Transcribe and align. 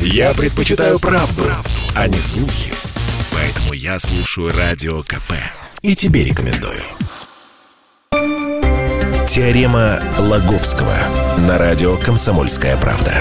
Я 0.00 0.34
предпочитаю 0.34 0.98
правду, 0.98 1.42
правду, 1.44 1.70
а 1.94 2.08
не 2.08 2.18
слухи. 2.18 2.72
Поэтому 3.32 3.72
я 3.72 3.98
слушаю 3.98 4.52
Радио 4.56 5.02
КП. 5.02 5.32
И 5.82 5.94
тебе 5.94 6.24
рекомендую. 6.24 6.82
Теорема 9.28 10.00
Лаговского 10.18 10.96
на 11.38 11.58
радио 11.58 11.96
«Комсомольская 11.96 12.76
правда». 12.76 13.12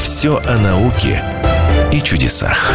Все 0.00 0.38
о 0.46 0.58
науке 0.58 1.22
и 1.92 2.00
чудесах. 2.00 2.72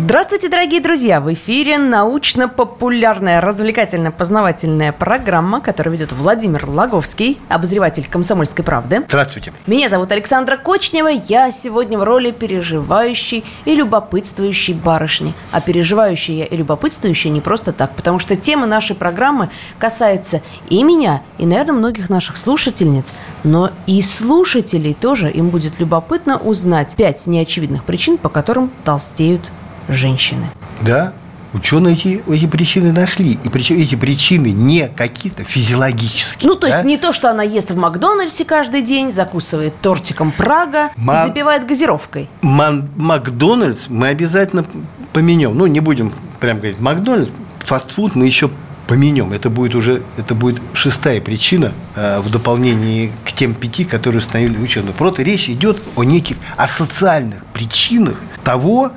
Здравствуйте, 0.00 0.48
дорогие 0.48 0.80
друзья! 0.80 1.20
В 1.20 1.32
эфире 1.32 1.76
научно-популярная, 1.76 3.40
развлекательно-познавательная 3.40 4.92
программа, 4.92 5.60
которую 5.60 5.94
ведет 5.94 6.12
Владимир 6.12 6.70
Лаговский, 6.70 7.36
обозреватель 7.48 8.06
«Комсомольской 8.08 8.64
правды». 8.64 9.02
Здравствуйте. 9.08 9.52
Меня 9.66 9.88
зовут 9.88 10.12
Александра 10.12 10.56
Кочнева. 10.56 11.08
Я 11.08 11.50
сегодня 11.50 11.98
в 11.98 12.04
роли 12.04 12.30
переживающей 12.30 13.44
и 13.64 13.74
любопытствующей 13.74 14.74
барышни. 14.74 15.34
А 15.50 15.60
переживающая 15.60 16.36
я 16.36 16.44
и 16.44 16.56
любопытствующая 16.56 17.32
не 17.32 17.40
просто 17.40 17.72
так, 17.72 17.90
потому 17.96 18.20
что 18.20 18.36
тема 18.36 18.66
нашей 18.66 18.94
программы 18.94 19.50
касается 19.80 20.42
и 20.68 20.84
меня, 20.84 21.22
и, 21.38 21.44
наверное, 21.44 21.74
многих 21.74 22.08
наших 22.08 22.36
слушательниц, 22.36 23.14
но 23.42 23.72
и 23.88 24.00
слушателей 24.02 24.94
тоже. 24.94 25.28
Им 25.28 25.48
будет 25.48 25.80
любопытно 25.80 26.38
узнать 26.38 26.94
пять 26.94 27.26
неочевидных 27.26 27.82
причин, 27.82 28.16
по 28.16 28.28
которым 28.28 28.70
толстеют 28.84 29.42
женщины. 29.88 30.46
Да, 30.82 31.12
Ученые 31.54 31.94
эти, 31.94 32.22
эти 32.30 32.46
причины 32.46 32.92
нашли. 32.92 33.38
И 33.42 33.48
причем 33.48 33.78
эти 33.78 33.94
причины 33.94 34.48
не 34.48 34.88
какие-то 34.88 35.44
физиологические. 35.44 36.50
Ну, 36.50 36.56
то 36.56 36.66
есть 36.66 36.80
да? 36.80 36.84
не 36.84 36.98
то, 36.98 37.14
что 37.14 37.30
она 37.30 37.42
ест 37.42 37.70
в 37.70 37.76
Макдональдсе 37.76 38.44
каждый 38.44 38.82
день, 38.82 39.14
закусывает 39.14 39.80
тортиком 39.80 40.30
Прага 40.30 40.90
Ма- 40.96 41.24
и 41.24 41.28
запивает 41.28 41.66
газировкой. 41.66 42.28
Ман- 42.42 42.90
Макдональдс 42.96 43.88
мы 43.88 44.08
обязательно 44.08 44.66
поменем. 45.14 45.56
Ну, 45.56 45.66
не 45.66 45.80
будем 45.80 46.12
прям 46.38 46.58
говорить 46.58 46.80
Макдональдс, 46.80 47.30
фастфуд 47.60 48.14
мы 48.14 48.26
еще 48.26 48.50
поменем. 48.86 49.32
Это 49.32 49.48
будет 49.48 49.74
уже 49.74 50.02
это 50.18 50.34
будет 50.34 50.60
шестая 50.74 51.20
причина 51.20 51.72
э, 51.94 52.20
в 52.20 52.30
дополнении 52.30 53.10
к 53.24 53.32
тем 53.32 53.54
пяти, 53.54 53.84
которые 53.84 54.18
установили 54.18 54.58
ученые. 54.58 54.92
Просто 54.92 55.22
речь 55.22 55.48
идет 55.48 55.78
о 55.96 56.04
неких 56.04 56.36
о 56.56 56.68
социальных 56.68 57.44
причинах 57.46 58.16
того, 58.44 58.92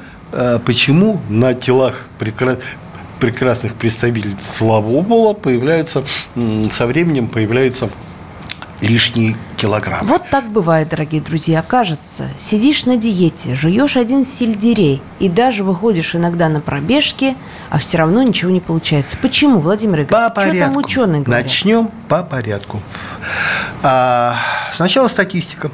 почему 0.65 1.19
на 1.29 1.53
телах 1.53 2.05
прекра- 2.19 2.59
прекрасных 3.19 3.75
представителей 3.75 4.35
слабого 4.57 5.03
пола 5.03 5.33
появляются 5.33 6.03
со 6.71 6.87
временем 6.87 7.27
появляются 7.27 7.89
лишние 8.81 9.37
килограммы. 9.57 10.07
Вот 10.07 10.23
так 10.31 10.52
бывает, 10.52 10.89
дорогие 10.89 11.21
друзья. 11.21 11.61
Кажется, 11.61 12.29
сидишь 12.39 12.85
на 12.87 12.97
диете, 12.97 13.53
жуешь 13.53 13.95
один 13.95 14.25
сельдерей 14.25 15.03
и 15.19 15.29
даже 15.29 15.63
выходишь 15.63 16.15
иногда 16.15 16.49
на 16.49 16.61
пробежки, 16.61 17.35
а 17.69 17.77
все 17.77 17.99
равно 17.99 18.23
ничего 18.23 18.49
не 18.49 18.59
получается. 18.59 19.17
Почему, 19.21 19.59
Владимир 19.59 19.99
По 19.99 20.02
Игоревич? 20.02 20.31
Что 20.31 20.35
порядку. 20.35 20.59
там 20.59 20.77
ученые 20.77 21.21
говорят? 21.21 21.45
Начнем 21.45 21.89
по 22.07 22.23
порядку. 22.23 22.81
А, 23.83 24.37
сначала 24.73 25.07
статистика. 25.07 25.69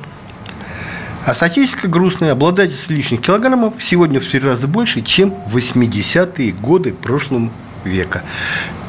А 1.27 1.33
статистика 1.33 1.89
грустная. 1.89 2.31
Обладательство 2.31 2.93
лишних 2.93 3.19
килограммов 3.19 3.73
сегодня 3.81 4.21
в 4.21 4.25
три 4.25 4.39
раза 4.39 4.65
больше, 4.65 5.01
чем 5.01 5.33
в 5.51 5.57
80-е 5.57 6.53
годы 6.53 6.93
прошлого 6.93 7.49
века. 7.83 8.23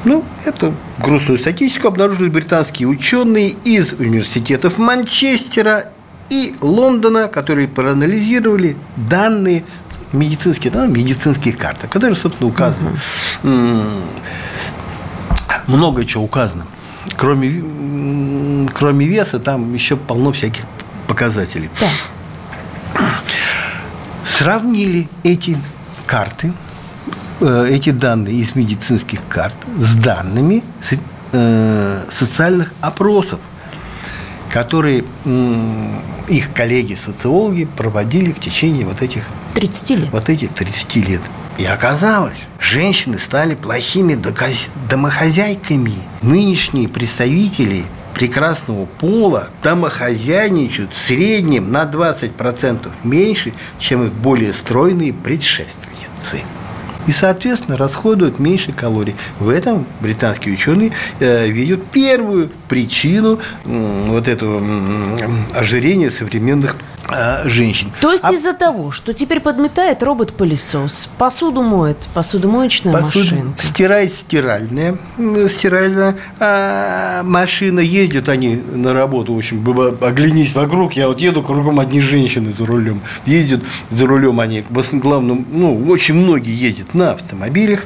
Ну, 0.04 0.24
эту 0.44 0.72
грустную 1.00 1.40
статистику 1.40 1.88
обнаружили 1.88 2.28
британские 2.28 2.86
ученые 2.86 3.48
из 3.64 3.92
университетов 3.94 4.78
Манчестера 4.78 5.90
и 6.30 6.54
Лондона, 6.60 7.26
которые 7.26 7.66
проанализировали 7.66 8.76
данные 8.96 9.64
медицинские, 10.12 10.72
да, 10.72 10.86
медицинские 10.86 11.54
карты, 11.54 11.88
которые, 11.88 12.14
собственно, 12.14 12.48
указаны. 12.48 13.00
Много 15.66 16.04
чего 16.04 16.22
указано. 16.22 16.68
Кроме, 17.16 18.68
кроме 18.72 19.06
веса, 19.06 19.40
там 19.40 19.74
еще 19.74 19.96
полно 19.96 20.30
всяких 20.30 20.62
показателей. 21.08 21.68
Да. 21.80 21.88
Сравнили 24.38 25.08
эти 25.24 25.58
карты, 26.06 26.52
э, 27.40 27.70
эти 27.72 27.90
данные 27.90 28.36
из 28.36 28.54
медицинских 28.54 29.18
карт 29.28 29.56
с 29.80 29.96
данными 29.96 30.62
э, 31.32 32.04
социальных 32.08 32.72
опросов, 32.80 33.40
которые 34.52 35.02
их 36.28 36.52
коллеги-социологи 36.52 37.64
проводили 37.64 38.30
в 38.30 38.38
течение 38.38 38.86
вот 38.86 39.02
этих 39.02 39.24
30 39.54 39.90
лет. 39.90 40.12
вот 40.12 40.28
этих 40.28 40.54
30 40.54 40.94
лет. 41.08 41.20
И 41.58 41.64
оказалось, 41.64 42.38
женщины 42.60 43.18
стали 43.18 43.56
плохими 43.56 44.16
домохозяйками. 44.88 45.94
Нынешние 46.22 46.88
представители 46.88 47.86
прекрасного 48.18 48.86
пола 48.86 49.48
домохозяйничают 49.62 50.92
в 50.92 50.98
среднем 50.98 51.70
на 51.70 51.84
20% 51.84 52.88
меньше, 53.04 53.52
чем 53.78 54.06
их 54.06 54.12
более 54.12 54.52
стройные 54.52 55.12
предшественницы. 55.12 56.42
И, 57.06 57.12
соответственно, 57.12 57.76
расходуют 57.78 58.40
меньше 58.40 58.72
калорий. 58.72 59.14
В 59.38 59.48
этом 59.48 59.86
британские 60.00 60.52
ученые 60.54 60.90
э, 61.20 61.48
видят 61.48 61.86
первую 61.86 62.50
причину 62.68 63.38
вот 63.64 64.26
этого 64.26 64.62
ожирения 65.54 66.10
современных 66.10 66.76
женщин. 67.44 67.90
То 68.00 68.12
есть 68.12 68.24
А 68.24 68.32
из-за 68.32 68.52
того, 68.52 68.90
что 68.90 69.12
теперь 69.14 69.40
подметает 69.40 70.02
робот-пылесос, 70.02 71.08
посуду 71.18 71.62
моет 71.62 71.96
посудомоечная 72.14 72.92
Посуду 72.92 73.18
машинка. 73.18 73.62
Стирает 73.62 74.14
стиральная, 74.14 74.96
стиральная 75.48 76.16
а, 76.38 77.22
машина. 77.22 77.80
Ездят 77.80 78.28
они 78.28 78.56
на 78.56 78.92
работу, 78.92 79.34
в 79.34 79.38
общем, 79.38 79.64
оглянись 80.00 80.54
вокруг. 80.54 80.94
Я 80.94 81.08
вот 81.08 81.20
еду, 81.20 81.42
кругом 81.42 81.80
одни 81.80 82.00
женщины 82.00 82.52
за 82.56 82.66
рулем. 82.66 83.00
Ездят 83.26 83.62
за 83.90 84.06
рулем 84.06 84.40
они, 84.40 84.64
в 84.68 84.78
основном, 84.78 85.46
ну, 85.50 85.86
очень 85.88 86.14
многие 86.14 86.54
ездят 86.54 86.94
на 86.94 87.12
автомобилях. 87.12 87.84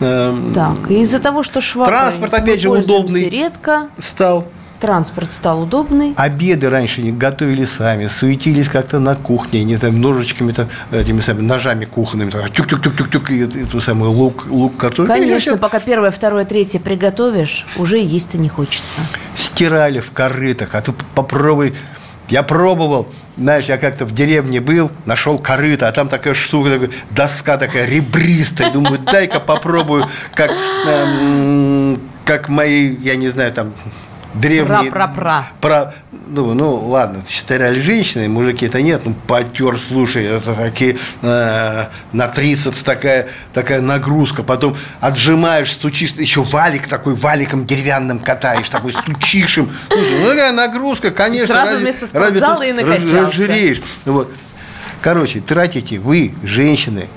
Эм, 0.00 0.52
Так, 0.54 0.90
и 0.90 1.00
из-за 1.02 1.18
того, 1.20 1.42
что 1.42 1.60
шваброй 1.60 1.96
Транспорт, 1.96 2.34
опять 2.34 2.60
же, 2.60 2.70
удобный. 2.70 3.28
редко, 3.28 3.88
Стал. 3.98 4.46
Транспорт 4.82 5.32
стал 5.32 5.62
удобный. 5.62 6.12
Обеды 6.16 6.68
раньше 6.68 7.02
не 7.02 7.12
готовили 7.12 7.64
сами, 7.64 8.08
суетились 8.08 8.68
как-то 8.68 8.98
на 8.98 9.14
кухне, 9.14 9.62
не 9.62 9.78
там 9.78 10.00
ножичками, 10.00 10.50
там, 10.50 10.68
этими 10.90 11.20
самыми 11.20 11.46
ножами 11.46 11.84
кухонными, 11.84 12.30
так, 12.30 12.50
тюк-тюк-тюк-тюк, 12.50 13.30
и 13.30 13.62
эту, 13.62 13.80
самую 13.80 14.10
лук, 14.10 14.46
лук, 14.50 14.76
картофель. 14.76 15.06
Конечно, 15.06 15.56
пока 15.56 15.78
первое, 15.78 16.10
второе, 16.10 16.44
третье 16.44 16.80
приготовишь, 16.80 17.64
уже 17.76 17.98
есть-то 17.98 18.38
не 18.38 18.48
хочется. 18.48 19.00
стирали 19.36 20.00
в 20.00 20.10
корытах, 20.10 20.70
а 20.72 20.82
ты 20.82 20.92
попробуй. 21.14 21.74
Я 22.28 22.42
пробовал, 22.42 23.06
знаешь, 23.36 23.66
я 23.66 23.78
как-то 23.78 24.04
в 24.04 24.12
деревне 24.12 24.60
был, 24.60 24.90
нашел 25.06 25.38
корыто, 25.38 25.86
а 25.86 25.92
там 25.92 26.08
такая 26.08 26.34
штука, 26.34 26.70
такая, 26.70 26.90
доска 27.10 27.56
такая 27.56 27.86
ребристая. 27.86 28.72
Думаю, 28.72 28.98
дай-ка 28.98 29.38
попробую, 29.38 30.08
как, 30.34 30.50
эм, 30.88 32.00
как 32.24 32.48
мои, 32.48 32.96
я 32.96 33.14
не 33.14 33.28
знаю, 33.28 33.52
там, 33.52 33.74
древние... 34.34 34.90
Пра-пра-пра. 34.90 35.46
Про, 35.60 35.94
ну, 36.26 36.54
ну, 36.54 36.74
ладно, 36.76 37.22
стреляли 37.28 37.80
женщины, 37.80 38.28
мужики-то 38.28 38.80
нет, 38.80 39.02
ну, 39.04 39.14
потер, 39.26 39.78
слушай, 39.78 40.24
это 40.24 40.54
такие, 40.54 40.98
э, 41.22 41.86
на 42.12 42.28
трицепс 42.28 42.82
такая, 42.82 43.28
такая 43.52 43.80
нагрузка, 43.80 44.42
потом 44.42 44.76
отжимаешь, 45.00 45.72
стучишь, 45.72 46.12
еще 46.12 46.42
валик 46.42 46.88
такой, 46.88 47.14
валиком 47.14 47.66
деревянным 47.66 48.18
катаешь, 48.18 48.68
такой 48.68 48.92
стучишь 48.92 49.58
им. 49.58 49.70
Слушай, 49.88 50.20
ну, 50.20 50.28
такая 50.30 50.52
нагрузка, 50.52 51.10
конечно. 51.10 51.46
сразу 51.48 51.72
разве- 51.72 51.82
вместо 51.82 52.06
спортзала 52.06 52.54
разве 52.54 52.70
и 52.70 52.72
накачался. 52.72 53.20
разжиреешь. 53.22 53.82
Вот. 54.04 54.32
Короче, 55.00 55.40
тратите 55.40 55.98
вы, 55.98 56.34
женщины, 56.42 57.08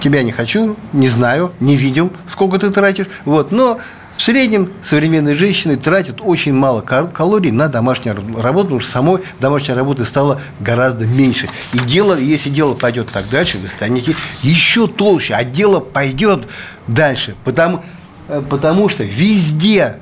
тебя 0.00 0.22
не 0.22 0.32
хочу, 0.32 0.76
не 0.92 1.08
знаю, 1.08 1.52
не 1.60 1.76
видел, 1.76 2.10
сколько 2.30 2.58
ты 2.58 2.70
тратишь, 2.70 3.06
вот, 3.24 3.52
но 3.52 3.78
в 4.18 4.22
среднем 4.22 4.70
современные 4.84 5.36
женщины 5.36 5.76
тратят 5.76 6.20
очень 6.20 6.52
мало 6.52 6.80
кал- 6.80 7.06
калорий 7.08 7.52
на 7.52 7.68
домашнюю 7.68 8.16
раб- 8.16 8.42
работу, 8.42 8.64
потому 8.66 8.80
что 8.80 8.90
самой 8.90 9.22
домашней 9.38 9.74
работы 9.74 10.04
стало 10.04 10.40
гораздо 10.58 11.06
меньше. 11.06 11.48
И 11.72 11.78
дело, 11.78 12.18
если 12.18 12.50
дело 12.50 12.74
пойдет 12.74 13.08
так 13.12 13.28
дальше, 13.30 13.58
вы 13.58 13.68
станете 13.68 14.16
еще 14.42 14.88
толще, 14.88 15.34
а 15.34 15.44
дело 15.44 15.78
пойдет 15.78 16.48
дальше, 16.88 17.36
потому, 17.44 17.84
э, 18.28 18.42
потому 18.50 18.88
что 18.88 19.04
везде 19.04 19.98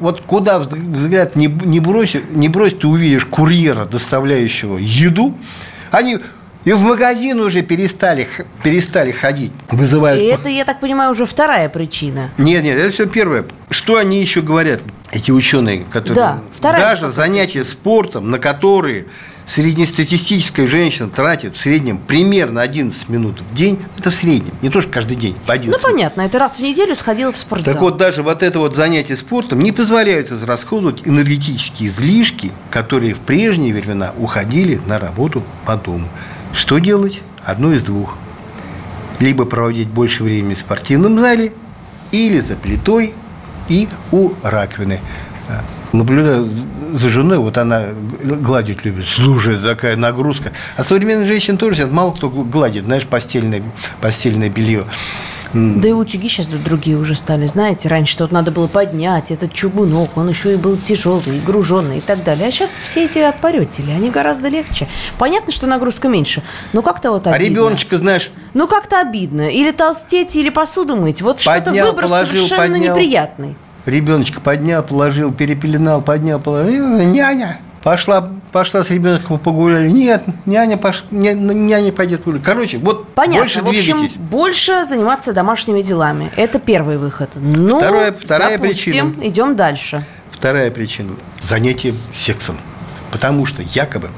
Вот 0.00 0.20
куда 0.26 0.58
взгляд 0.58 1.36
не, 1.36 1.46
не, 1.46 1.80
брось, 1.80 2.16
не 2.32 2.48
брось, 2.48 2.74
ты 2.74 2.88
увидишь 2.88 3.24
курьера, 3.24 3.84
доставляющего 3.86 4.76
еду, 4.78 5.38
они 5.92 6.18
И 6.64 6.72
в 6.72 6.82
магазин 6.82 7.40
уже 7.40 7.62
перестали, 7.62 8.28
перестали 8.62 9.12
ходить. 9.12 9.52
Вызывают... 9.70 10.20
И 10.20 10.24
это, 10.24 10.48
я 10.48 10.64
так 10.64 10.80
понимаю, 10.80 11.12
уже 11.12 11.24
вторая 11.24 11.68
причина. 11.68 12.30
Нет, 12.36 12.62
нет, 12.62 12.78
это 12.78 12.92
все 12.92 13.06
первое. 13.06 13.46
Что 13.70 13.96
они 13.96 14.20
еще 14.20 14.42
говорят, 14.42 14.80
эти 15.10 15.30
ученые, 15.30 15.84
которые... 15.90 16.14
Да, 16.14 16.38
вторая 16.54 16.80
Даже 16.80 17.10
занятия 17.12 17.64
спортом, 17.64 18.30
на 18.30 18.38
которые 18.38 19.06
среднестатистическая 19.46 20.66
женщина 20.66 21.08
тратит 21.08 21.56
в 21.56 21.60
среднем 21.60 21.98
примерно 21.98 22.60
11 22.60 23.08
минут 23.08 23.40
в 23.40 23.54
день, 23.54 23.80
это 23.98 24.10
в 24.10 24.14
среднем, 24.14 24.52
не 24.62 24.68
то, 24.68 24.80
что 24.80 24.90
каждый 24.90 25.16
день, 25.16 25.34
по 25.46 25.54
11 25.54 25.82
Ну, 25.82 25.88
понятно, 25.88 26.20
это 26.22 26.38
раз 26.38 26.58
в 26.58 26.60
неделю 26.60 26.94
сходила 26.94 27.32
в 27.32 27.36
спортзал. 27.36 27.74
Так 27.74 27.82
вот, 27.82 27.96
даже 27.96 28.22
вот 28.22 28.42
это 28.42 28.60
вот 28.60 28.76
занятие 28.76 29.16
спортом 29.16 29.58
не 29.58 29.72
позволяет 29.72 30.30
израсходовать 30.30 31.02
энергетические 31.04 31.88
излишки, 31.88 32.52
которые 32.70 33.14
в 33.14 33.18
прежние 33.18 33.74
времена 33.74 34.12
уходили 34.18 34.80
на 34.86 34.98
работу 34.98 35.42
по 35.64 35.76
дому. 35.76 36.06
Что 36.52 36.78
делать? 36.78 37.20
Одно 37.44 37.72
из 37.72 37.82
двух. 37.82 38.16
Либо 39.18 39.44
проводить 39.44 39.88
больше 39.88 40.24
времени 40.24 40.54
в 40.54 40.58
спортивном 40.58 41.18
зале, 41.18 41.52
или 42.10 42.38
за 42.38 42.56
плитой 42.56 43.14
и 43.68 43.88
у 44.10 44.32
раковины. 44.42 45.00
А, 45.48 45.62
Наблюдаю 45.92 46.48
за 46.94 47.08
женой, 47.08 47.38
вот 47.38 47.58
она 47.58 47.88
гладить 48.22 48.84
любит. 48.84 49.06
Слушай, 49.08 49.56
такая 49.56 49.96
нагрузка. 49.96 50.52
А 50.76 50.84
современные 50.84 51.26
женщины 51.26 51.56
тоже 51.56 51.76
сейчас 51.76 51.90
мало 51.90 52.12
кто 52.12 52.28
гладит, 52.28 52.84
знаешь, 52.84 53.06
постельное, 53.06 53.62
постельное 54.00 54.48
белье. 54.48 54.84
Да 55.52 55.88
и 55.88 55.92
утюги 55.92 56.28
сейчас 56.28 56.46
другие 56.46 56.96
уже 56.96 57.14
стали, 57.14 57.46
знаете, 57.46 57.88
раньше 57.88 58.16
тут 58.16 58.30
надо 58.30 58.50
было 58.50 58.68
поднять 58.68 59.30
этот 59.30 59.52
чугунок, 59.52 60.16
он 60.16 60.28
еще 60.28 60.54
и 60.54 60.56
был 60.56 60.76
тяжелый, 60.76 61.38
и 61.38 61.40
груженный 61.40 61.98
и 61.98 62.00
так 62.00 62.22
далее. 62.22 62.48
А 62.48 62.50
сейчас 62.50 62.70
все 62.70 63.06
эти 63.06 63.18
отпаретели, 63.18 63.90
они 63.90 64.10
гораздо 64.10 64.48
легче. 64.48 64.86
Понятно, 65.18 65.52
что 65.52 65.66
нагрузка 65.66 66.08
меньше, 66.08 66.42
но 66.72 66.82
как-то 66.82 67.10
вот 67.10 67.26
А 67.26 67.32
обидно. 67.34 67.50
ребеночка, 67.50 67.96
знаешь, 67.96 68.30
Ну 68.54 68.66
как-то 68.66 69.00
обидно. 69.00 69.48
Или 69.48 69.70
толстеть, 69.70 70.36
или 70.36 70.50
посуду 70.50 70.96
мыть. 70.96 71.22
Вот 71.22 71.40
что-то 71.40 71.72
выбор 71.72 72.06
положил, 72.06 72.46
совершенно 72.46 72.74
поднял. 72.74 72.94
неприятный. 72.94 73.56
Ребеночка 73.86 74.40
поднял, 74.40 74.82
положил, 74.82 75.32
перепеленал, 75.32 76.02
поднял, 76.02 76.38
положил. 76.38 76.86
Няня 76.98 77.60
пошла, 77.82 78.28
пошла 78.52 78.84
с 78.84 78.90
ребенком 78.90 79.38
погуляли. 79.38 79.88
Нет, 79.90 80.22
няня, 80.46 80.76
пош... 80.76 81.04
ня- 81.10 81.34
няня 81.34 81.92
пойдет 81.92 82.22
гулять. 82.24 82.42
Короче, 82.42 82.78
вот 82.78 83.08
Понятно. 83.14 83.40
больше 83.40 83.62
в 83.62 83.68
общем, 83.68 83.96
двигайтесь. 83.96 84.16
больше 84.16 84.84
заниматься 84.84 85.32
домашними 85.32 85.82
делами. 85.82 86.30
Это 86.36 86.58
первый 86.58 86.98
выход. 86.98 87.30
Ну, 87.34 87.78
Вторая- 87.80 88.12
вторая 88.12 88.58
допустим, 88.58 89.12
причина. 89.12 89.28
идем 89.28 89.56
дальше. 89.56 90.04
Вторая 90.32 90.70
причина– 90.70 91.12
занятие 91.42 91.94
сексом. 92.14 92.56
Потому 93.12 93.44
что 93.46 93.62
якобы 93.62 94.10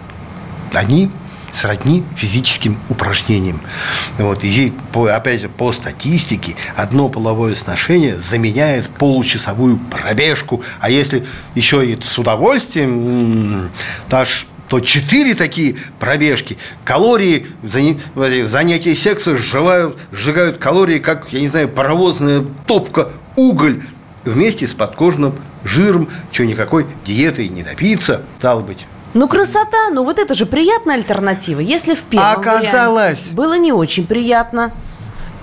они 0.75 1.11
сродни 1.52 2.04
физическим 2.16 2.78
упражнениям. 2.88 3.60
Вот, 4.19 4.44
и 4.44 4.72
по, 4.93 5.06
опять 5.06 5.43
же, 5.43 5.49
по 5.49 5.72
статистике, 5.72 6.56
одно 6.76 7.08
половое 7.08 7.54
сношение 7.54 8.16
заменяет 8.16 8.88
получасовую 8.88 9.78
пробежку. 9.90 10.62
А 10.81 10.90
если 10.90 11.26
еще 11.54 11.84
и 11.87 11.99
с 12.00 12.19
удовольствием, 12.19 13.64
м, 13.64 13.70
то 14.69 14.81
четыре 14.81 15.34
такие 15.34 15.76
пробежки, 15.99 16.56
калории, 16.84 17.46
занятия 17.62 18.96
секса 18.96 19.37
сжигают, 19.37 19.99
сжигают 20.12 20.56
калории, 20.56 20.99
как, 20.99 21.31
я 21.31 21.40
не 21.40 21.49
знаю, 21.49 21.69
паровозная 21.69 22.43
топка, 22.66 23.10
уголь, 23.37 23.82
вместе 24.25 24.66
с 24.66 24.70
подкожным 24.70 25.34
жиром, 25.64 26.08
что 26.31 26.46
никакой 26.46 26.87
диетой 27.04 27.49
не 27.49 27.62
добиться, 27.62 28.22
стало 28.38 28.62
быть. 28.62 28.87
Ну, 29.14 29.29
красота, 29.29 29.91
ну 29.93 30.05
вот 30.05 30.19
это 30.19 30.35
же 30.35 30.47
приятная 30.47 30.97
альтернатива. 30.97 31.61
Если 31.61 31.94
в 31.94 32.03
первом 32.03 32.41
Оказалось. 32.41 32.94
варианте 32.94 33.23
было 33.32 33.59
не 33.59 33.73
очень 33.73 34.06
приятно, 34.06 34.73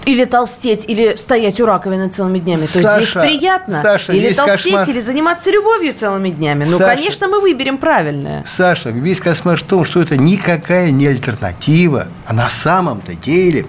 или 0.05 0.25
толстеть, 0.25 0.85
или 0.87 1.15
стоять 1.17 1.59
у 1.59 1.65
раковины 1.65 2.09
целыми 2.09 2.39
днями, 2.39 2.65
то 2.65 2.79
Саша, 2.79 3.03
здесь 3.03 3.13
приятно. 3.13 3.81
Саша, 3.83 4.13
или 4.13 4.33
толстеть, 4.33 4.73
кошмар- 4.73 4.89
или 4.89 5.01
заниматься 5.01 5.51
любовью 5.51 5.93
целыми 5.93 6.29
днями. 6.29 6.65
Ну, 6.65 6.77
Саша. 6.79 6.95
конечно, 6.95 7.27
мы 7.27 7.39
выберем 7.41 7.77
правильное. 7.77 8.43
Саша, 8.57 8.89
весь 8.89 9.19
космос 9.19 9.59
в 9.59 9.65
том, 9.65 9.85
что 9.85 10.01
это 10.01 10.17
никакая 10.17 10.89
не 10.91 11.05
альтернатива, 11.07 12.07
а 12.25 12.33
на 12.33 12.49
самом-то 12.49 13.13
деле, 13.13 13.65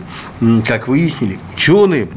как 0.66 0.88
выяснили 0.88 1.38
ученые, 1.54 2.08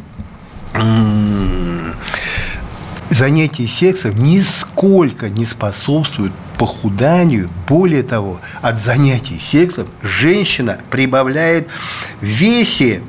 м, 3.14 3.18
занятие 3.18 3.68
сексом 3.68 4.22
нисколько 4.24 5.30
не 5.30 5.46
способствует 5.46 6.32
похуданию. 6.58 7.50
Более 7.68 8.04
того, 8.04 8.40
от 8.62 8.82
занятий 8.82 9.40
сексом 9.40 9.88
женщина 10.02 10.80
прибавляет 10.90 11.68
в 12.22 12.26
весе, 12.26 13.02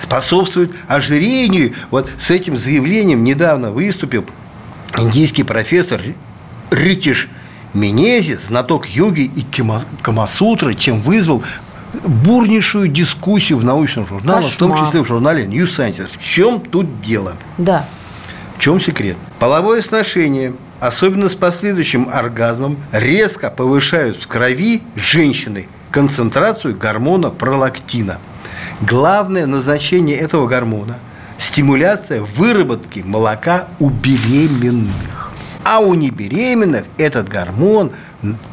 способствует 0.00 0.72
ожирению. 0.88 1.72
Вот 1.90 2.08
с 2.20 2.30
этим 2.30 2.56
заявлением 2.58 3.24
недавно 3.24 3.70
выступил 3.70 4.24
индийский 4.98 5.42
профессор 5.42 6.00
Ритиш 6.70 7.28
Менезис, 7.74 8.46
знаток 8.46 8.86
йоги 8.88 9.22
и 9.34 9.44
камасутры, 10.02 10.74
чем 10.74 11.00
вызвал 11.02 11.42
бурнейшую 12.04 12.88
дискуссию 12.88 13.58
в 13.58 13.64
научном 13.64 14.06
журнале, 14.06 14.46
в 14.46 14.56
том 14.56 14.70
Кошмар. 14.70 14.86
числе 14.88 15.02
в 15.02 15.06
журнале 15.06 15.46
New 15.46 15.66
Scientist. 15.66 16.10
В 16.18 16.22
чем 16.22 16.60
тут 16.60 17.00
дело? 17.00 17.34
Да. 17.58 17.86
В 18.56 18.58
чем 18.58 18.80
секрет? 18.80 19.16
Половое 19.38 19.82
сношение, 19.82 20.54
особенно 20.80 21.28
с 21.28 21.34
последующим 21.34 22.08
оргазмом, 22.10 22.78
резко 22.90 23.50
повышают 23.50 24.22
в 24.22 24.26
крови 24.26 24.82
женщины 24.96 25.68
концентрацию 25.90 26.74
гормона 26.74 27.28
пролактина. 27.30 28.18
Главное 28.80 29.46
назначение 29.46 30.16
этого 30.16 30.46
гормона– 30.46 30.96
стимуляция 31.38 32.22
выработки 32.22 33.00
молока 33.04 33.66
у 33.78 33.90
беременных. 33.90 35.32
А 35.62 35.80
у 35.80 35.92
небеременных 35.94 36.84
этот 36.96 37.28
гормон 37.28 37.92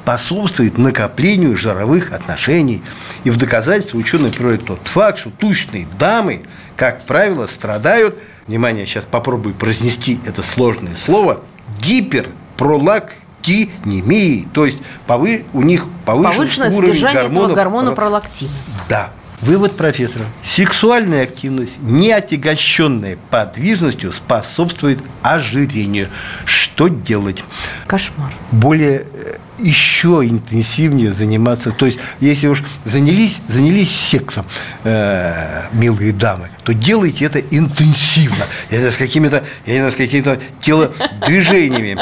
способствует 0.03 0.77
накоплению 0.77 1.57
жировых 1.57 2.11
отношений. 2.11 2.81
И 3.23 3.29
в 3.29 3.37
доказательство 3.37 3.97
ученые 3.97 4.31
приводят 4.31 4.65
тот 4.65 4.79
факт, 4.87 5.19
что 5.19 5.29
тучные 5.31 5.87
дамы, 5.97 6.43
как 6.75 7.03
правило, 7.03 7.47
страдают, 7.47 8.19
внимание, 8.47 8.85
сейчас 8.85 9.05
попробую 9.05 9.55
произнести 9.55 10.19
это 10.25 10.43
сложное 10.43 10.95
слово, 10.95 11.39
гиперпролактинемией, 11.81 14.47
то 14.53 14.65
есть 14.65 14.77
повы- 15.07 15.45
у 15.53 15.61
них 15.61 15.85
повышен 16.05 16.33
Повышенное 16.37 16.71
уровень 16.71 16.93
содержание 16.93 17.21
этого 17.23 17.33
гормона 17.47 17.55
гормона 17.55 17.89
про- 17.91 17.95
пролактина. 17.95 18.51
да. 18.89 19.09
Вывод 19.41 19.75
профессора. 19.75 20.23
Сексуальная 20.41 21.23
активность, 21.23 21.73
не 21.81 22.13
отягощенная 22.13 23.17
подвижностью, 23.29 24.13
способствует 24.13 24.99
ожирению. 25.21 26.07
Что 26.45 26.87
делать? 26.87 27.43
Кошмар. 27.85 28.31
Более 28.53 29.05
э, 29.13 29.35
еще 29.59 30.21
интенсивнее 30.23 31.13
заниматься. 31.13 31.71
То 31.71 31.85
есть, 31.85 31.99
если 32.19 32.47
уж 32.47 32.63
занялись, 32.85 33.37
занялись 33.47 33.91
сексом, 33.91 34.45
э, 34.83 35.63
милые 35.73 36.13
дамы, 36.13 36.49
то 36.63 36.73
делайте 36.73 37.25
это 37.25 37.39
интенсивно. 37.39 38.45
Знаю, 38.69 38.91
с 38.91 38.95
какими-то, 38.97 39.43
я 39.65 39.73
не 39.73 39.79
знаю, 39.79 39.91
с 39.91 39.95
какими-то 39.95 40.39
телодвижениями. 40.59 41.97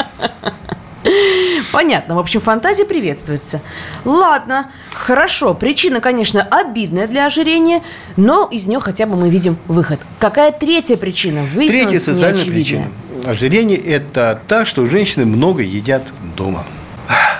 Понятно. 1.72 2.14
В 2.14 2.18
общем, 2.18 2.40
фантазия 2.40 2.84
приветствуется. 2.84 3.62
Ладно, 4.04 4.70
хорошо. 4.92 5.54
Причина, 5.54 6.00
конечно, 6.00 6.42
обидная 6.42 7.08
для 7.08 7.26
ожирения, 7.26 7.82
но 8.16 8.46
из 8.50 8.66
нее 8.66 8.78
хотя 8.78 9.06
бы 9.06 9.16
мы 9.16 9.30
видим 9.30 9.56
выход. 9.68 10.00
Какая 10.18 10.52
третья 10.52 10.96
причина? 10.96 11.40
Третья 11.42 11.56
Выяснилось 11.56 12.04
социальная 12.04 12.32
неочевидная. 12.44 12.54
причина. 12.54 13.30
Ожирение– 13.30 13.78
это 13.78 14.40
та, 14.48 14.64
что 14.64 14.86
женщины 14.86 15.24
много 15.24 15.62
едят 15.62 16.02
дома. 16.36 16.64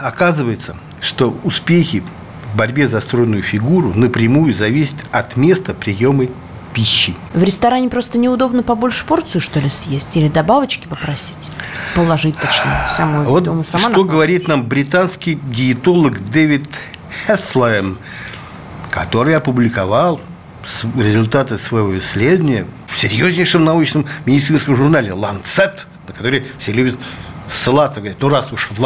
Оказывается, 0.02 0.76
что 1.00 1.36
успехи 1.44 2.02
в 2.52 2.56
борьбе 2.56 2.88
за 2.88 3.00
стройную 3.00 3.42
фигуру 3.42 3.92
напрямую 3.94 4.52
зависят 4.52 4.96
от 5.10 5.36
места 5.36 5.74
приема 5.74 6.26
пищи. 6.72 7.14
В 7.34 7.42
ресторане 7.42 7.88
просто 7.88 8.18
неудобно 8.18 8.62
побольше 8.62 9.04
порцию, 9.04 9.40
что 9.40 9.60
ли, 9.60 9.68
съесть? 9.68 10.16
Или 10.16 10.28
добавочки 10.28 10.86
попросить? 10.86 11.50
Положить, 11.94 12.36
точнее, 12.36 12.88
самой 12.96 13.26
Вот 13.26 13.44
дома 13.44 13.62
сама 13.62 13.90
что 13.90 14.04
говорит 14.04 14.48
нам 14.48 14.64
британский 14.66 15.38
диетолог 15.42 16.18
Дэвид 16.30 16.66
Хеслэм, 17.26 17.98
который 18.90 19.36
опубликовал 19.36 20.20
результаты 20.96 21.58
своего 21.58 21.96
исследования 21.98 22.66
в 22.88 22.96
серьезнейшем 22.96 23.64
научном 23.64 24.06
медицинском 24.26 24.76
журнале 24.76 25.10
«Lancet», 25.10 25.80
на 26.06 26.14
который 26.14 26.46
все 26.58 26.72
любят 26.72 26.98
ссылаться, 27.50 28.00
говорят, 28.00 28.18
ну 28.20 28.28
раз 28.28 28.52
уж 28.52 28.68
в 28.70 28.78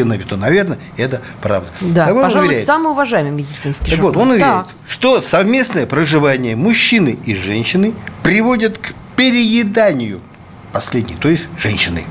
«Lancet», 0.00 0.24
то, 0.26 0.36
наверное, 0.36 0.78
это 0.96 1.20
правда. 1.40 1.68
Да, 1.80 2.06
Так 2.06 2.14
пожалуй, 2.14 2.46
уверяет. 2.48 2.66
самый 2.66 2.92
уважаемый 2.92 3.30
медицинский 3.32 3.90
Так 3.90 4.00
вот, 4.00 4.14
журнал. 4.14 4.22
он 4.22 4.30
уверяет, 4.32 4.64
Так. 4.66 4.74
что 4.88 5.20
совместное 5.20 5.86
проживание 5.86 6.56
мужчины 6.56 7.18
и 7.24 7.34
женщины 7.34 7.94
приводит 8.22 8.78
к 8.78 8.92
перееданию 9.16 10.20
последней, 10.72 11.16
то 11.16 11.28
есть 11.28 11.44
женщины. 11.58 12.04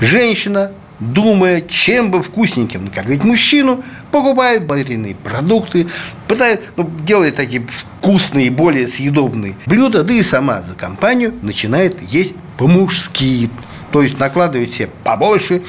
Женщина 0.00 0.72
думая, 1.00 1.62
чем 1.62 2.10
бы 2.10 2.22
вкусненьким 2.22 2.84
накормить 2.84 3.24
мужчину, 3.24 3.82
покупает 4.10 4.66
балеринные 4.66 5.14
продукты, 5.14 5.88
пытает, 6.28 6.62
ну, 6.76 6.88
делает 7.06 7.36
такие 7.36 7.62
вкусные, 7.66 8.50
более 8.50 8.86
съедобные 8.86 9.56
блюда, 9.66 10.04
да 10.04 10.12
и 10.12 10.22
сама 10.22 10.62
за 10.62 10.74
компанию 10.74 11.34
начинает 11.42 12.00
есть 12.02 12.34
по-мужски. 12.58 13.48
То 13.92 14.02
есть 14.02 14.18
накладывает 14.18 14.72
себе 14.72 14.90
побольше, 15.02 15.62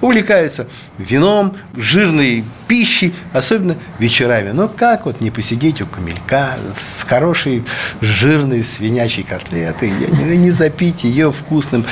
увлекаются 0.00 0.68
вином, 0.98 1.56
жирной 1.74 2.44
пищей, 2.66 3.14
особенно 3.32 3.76
вечерами. 3.98 4.50
Но 4.50 4.68
как 4.68 5.06
вот 5.06 5.20
не 5.20 5.30
посидеть 5.30 5.80
у 5.80 5.86
камелька 5.86 6.56
с 6.76 7.02
хорошей 7.04 7.64
жирной 8.00 8.62
свинячей 8.62 9.22
котлетой, 9.22 9.90
не, 9.90 10.36
не 10.36 10.50
запить 10.50 11.04
ее 11.04 11.32
вкусным 11.32 11.84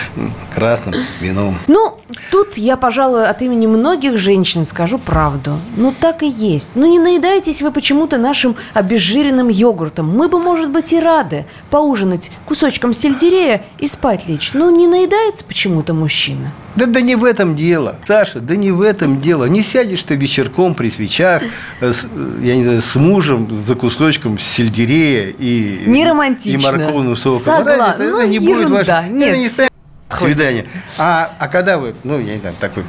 красным 0.54 0.94
вином. 1.20 1.58
Ну, 1.66 1.98
тут 2.30 2.56
я, 2.58 2.76
пожалуй, 2.76 3.26
от 3.26 3.42
имени 3.42 3.66
многих 3.66 4.18
женщин 4.18 4.66
скажу 4.66 4.98
правду. 4.98 5.52
Ну, 5.76 5.94
так 5.98 6.22
и 6.22 6.28
есть. 6.28 6.70
Ну, 6.74 6.86
не 6.86 6.98
наедайтесь 6.98 7.62
вы 7.62 7.70
почему-то 7.70 8.18
нашим 8.18 8.56
обезжиренным 8.74 9.48
йогуртом. 9.48 10.08
Мы 10.08 10.28
бы, 10.28 10.38
может 10.38 10.70
быть, 10.70 10.92
и 10.92 11.00
рады 11.00 11.46
поужинать 11.70 12.30
кусочком 12.44 12.92
сельдерея 12.92 13.64
и 13.78 13.88
спать 13.88 14.28
лечь. 14.28 14.50
Ну, 14.52 14.74
не 14.76 14.86
наедается 14.86 15.44
почему-то 15.44 15.94
мужчина. 15.94 16.52
Да, 16.76 16.84
да 16.84 17.00
не 17.00 17.16
в 17.16 17.24
этом 17.24 17.56
дело, 17.56 17.96
Саша, 18.06 18.38
да 18.40 18.54
не 18.54 18.70
в 18.70 18.82
этом 18.82 18.95
дело. 19.20 19.44
Не 19.44 19.62
сядешь 19.62 20.02
ты 20.02 20.14
вечерком 20.14 20.74
при 20.74 20.90
свечах, 20.90 21.42
э, 21.80 21.92
с, 21.92 22.06
я 22.42 22.56
не 22.56 22.64
знаю, 22.64 22.82
с 22.82 22.94
мужем 22.96 23.48
за 23.66 23.74
кусочком 23.74 24.38
сельдерея 24.38 25.34
и, 25.38 25.82
не 25.86 26.04
романтично. 26.04 26.58
и 26.58 26.62
морковным 26.62 27.16
соком. 27.16 27.40
Согласна. 27.40 27.94
это, 27.94 28.10
ну, 28.10 28.18
это 28.18 28.28
не 28.28 28.36
ерунда. 28.36 28.68
будет 28.68 28.88
ваше. 28.88 29.08
Нет. 29.10 29.36
Не 29.36 29.48
стоит 29.48 29.70
свидание. 30.18 30.66
А, 30.98 31.32
а 31.38 31.48
когда 31.48 31.78
вы, 31.78 31.94
ну, 32.04 32.18
я 32.18 32.34
не 32.34 32.40
знаю, 32.40 32.54
такой 32.60 32.84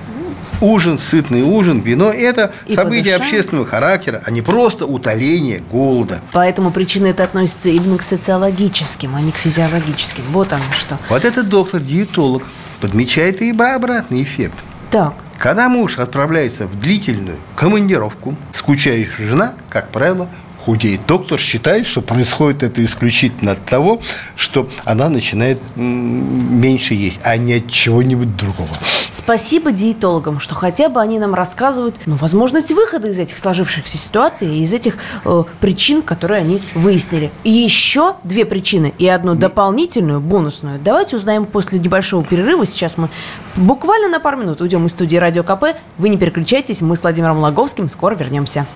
ужин, 0.62 0.98
сытный 1.00 1.42
ужин, 1.42 1.82
вино– 1.82 2.12
это 2.18 2.54
И 2.66 2.76
событие 2.76 3.14
подышать. 3.14 3.22
общественного 3.22 3.66
характера, 3.66 4.24
а 4.26 4.32
не 4.32 4.42
просто 4.42 4.86
утоление 4.86 5.62
голода. 5.72 6.20
Поэтому 6.32 6.72
причины 6.72 7.08
это 7.08 7.24
относятся 7.24 7.70
именно 7.70 7.98
к 7.98 8.04
социологическим, 8.04 9.16
а 9.16 9.22
не 9.22 9.32
к 9.32 9.36
физиологическим. 9.36 10.24
Вот 10.32 10.54
оно 10.54 10.64
что. 10.72 10.98
Вот 11.10 11.26
этот 11.26 11.50
доктор-диетолог 11.50 12.44
подмечает 12.82 13.42
и 13.42 13.52
обратный 13.52 14.24
эффект. 14.24 14.56
Так, 14.92 15.14
Когда 15.38 15.70
муж 15.70 16.00
отправляется 16.00 16.66
в 16.66 16.80
длительную 16.80 17.38
командировку, 17.56 18.36
скучающая 18.54 19.28
жена, 19.28 19.54
как 19.70 19.90
правило, 19.90 20.28
худеет. 20.68 21.00
Доктор 21.08 21.40
считает, 21.40 21.88
что 21.88 22.02
происходит 22.02 22.62
это 22.62 22.84
исключительно 22.84 23.54
от 23.54 23.64
того, 23.64 24.02
что 24.36 24.68
она 24.84 25.08
начинает 25.08 25.62
меньше 25.78 26.94
есть, 26.94 27.20
а 27.24 27.38
не 27.38 27.54
от 27.54 27.72
чего-нибудь 27.72 28.36
другого. 28.36 28.68
спасибо 29.12 29.72
диетологам, 29.72 30.42
что 30.42 30.56
хотя 30.56 30.90
бы 30.90 31.00
они 31.00 31.20
нам 31.20 31.34
рассказывают 31.34 31.96
ну, 32.06 32.16
возможность 32.16 32.74
выхода 32.74 33.08
из 33.08 33.18
этих 33.18 33.38
сложившихся 33.38 33.98
ситуаций 33.98 34.58
и 34.58 34.64
из 34.64 34.74
этих 34.74 34.98
э, 35.24 35.44
причин, 35.62 36.02
которые 36.02 36.42
они 36.42 36.62
выяснили. 36.76 37.32
И 37.46 37.50
еще 37.50 38.16
две 38.26 38.44
причины 38.44 38.94
и 38.98 39.08
одну 39.08 39.36
дополнительную, 39.36 40.20
бонусную. 40.20 40.82
Давайте 40.84 41.16
узнаем 41.16 41.46
после 41.46 41.80
небольшого 41.80 42.26
перерыва. 42.26 42.68
Сейчас 42.68 42.98
мы 42.98 43.08
буквально 43.56 44.10
на 44.10 44.20
пару 44.20 44.36
минут 44.36 44.60
уйдем 44.60 44.86
из 44.86 44.92
студии 44.92 45.16
Радио 45.16 45.44
КП. 45.44 45.78
Вы 45.98 46.10
не 46.10 46.18
переключайтесь, 46.18 46.82
мы 46.82 46.98
с 46.98 47.04
Владимиром 47.04 47.40
Логовским 47.40 47.88
скоро 47.88 48.16
вернемся. 48.16 48.68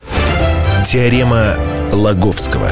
Теорема 0.86 1.56
Лаговского. 1.92 2.72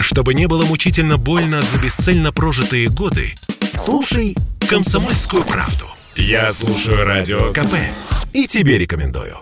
Чтобы 0.00 0.32
не 0.34 0.48
было 0.48 0.64
мучительно 0.64 1.18
больно 1.18 1.60
за 1.60 1.78
бесцельно 1.78 2.32
прожитые 2.32 2.88
годы, 2.88 3.34
слушай 3.76 4.34
«Комсомольскую 4.68 5.44
правду». 5.44 5.84
Я 6.16 6.50
слушаю 6.52 7.04
Радио 7.04 7.52
КП 7.52 7.74
и 8.32 8.46
тебе 8.46 8.78
рекомендую. 8.78 9.36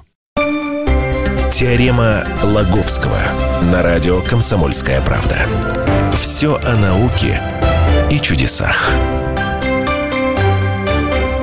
Теорема 1.52 2.24
Лаговского 2.42 3.20
на 3.72 3.82
радио 3.82 4.20
«Комсомольская 4.20 5.00
правда». 5.02 5.46
Все 6.20 6.56
о 6.64 6.74
науке 6.76 7.40
и 8.10 8.20
чудесах. 8.20 8.90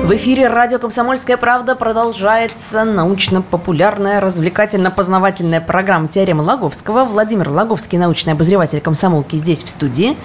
В 0.08 0.16
эфире 0.16 0.48
радио 0.48 0.78
«Комсомольская 0.78 1.36
правда» 1.36 1.74
продолжается 1.76 2.84
научно-популярная, 2.84 4.22
развлекательно-познавательная 4.22 5.60
программа 5.60 6.08
«Теорема 6.08 6.40
Лаговского». 6.40 7.04
Владимир 7.04 7.50
Лаговский, 7.50 7.98
научный 7.98 8.32
обозреватель 8.32 8.80
комсомолки, 8.80 9.36
здесь 9.36 9.62
в 9.62 9.68
студии. 9.68 10.16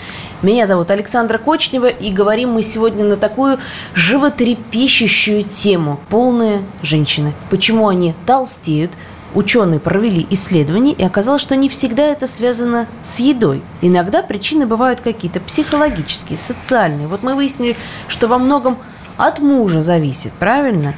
Меня 0.42 0.68
зовут 0.68 0.90
Александра 0.90 1.38
Кочнева, 1.38 1.88
и 1.88 2.14
говорим 2.14 2.52
мы 2.52 2.64
сегодня 2.64 3.04
на 3.04 3.18
такую 3.18 3.60
животрепещущую 3.94 5.44
тему. 5.44 6.00
Полные 6.08 6.62
женщины. 6.82 7.34
Почему 7.50 7.90
они 7.90 8.16
толстеют, 8.26 8.92
Ученые 9.36 9.80
провели 9.80 10.28
исследования, 10.30 10.94
и 10.94 11.04
оказалось, 11.04 11.42
что 11.42 11.56
не 11.56 11.68
всегда 11.68 12.04
это 12.04 12.28
связано 12.28 12.86
с 13.02 13.18
едой. 13.18 13.64
Иногда 13.82 14.22
причины 14.22 14.68
бывают 14.68 15.02
какие-то 15.02 15.40
психологические, 15.40 16.38
социальные. 16.38 17.08
Вот 17.08 17.24
мы 17.24 17.34
выяснили, 17.34 17.76
что 18.08 18.28
во 18.28 18.38
многом 18.38 18.78
от 19.18 19.40
мужа 19.40 19.82
зависит, 19.82 20.32
правильно? 20.34 20.94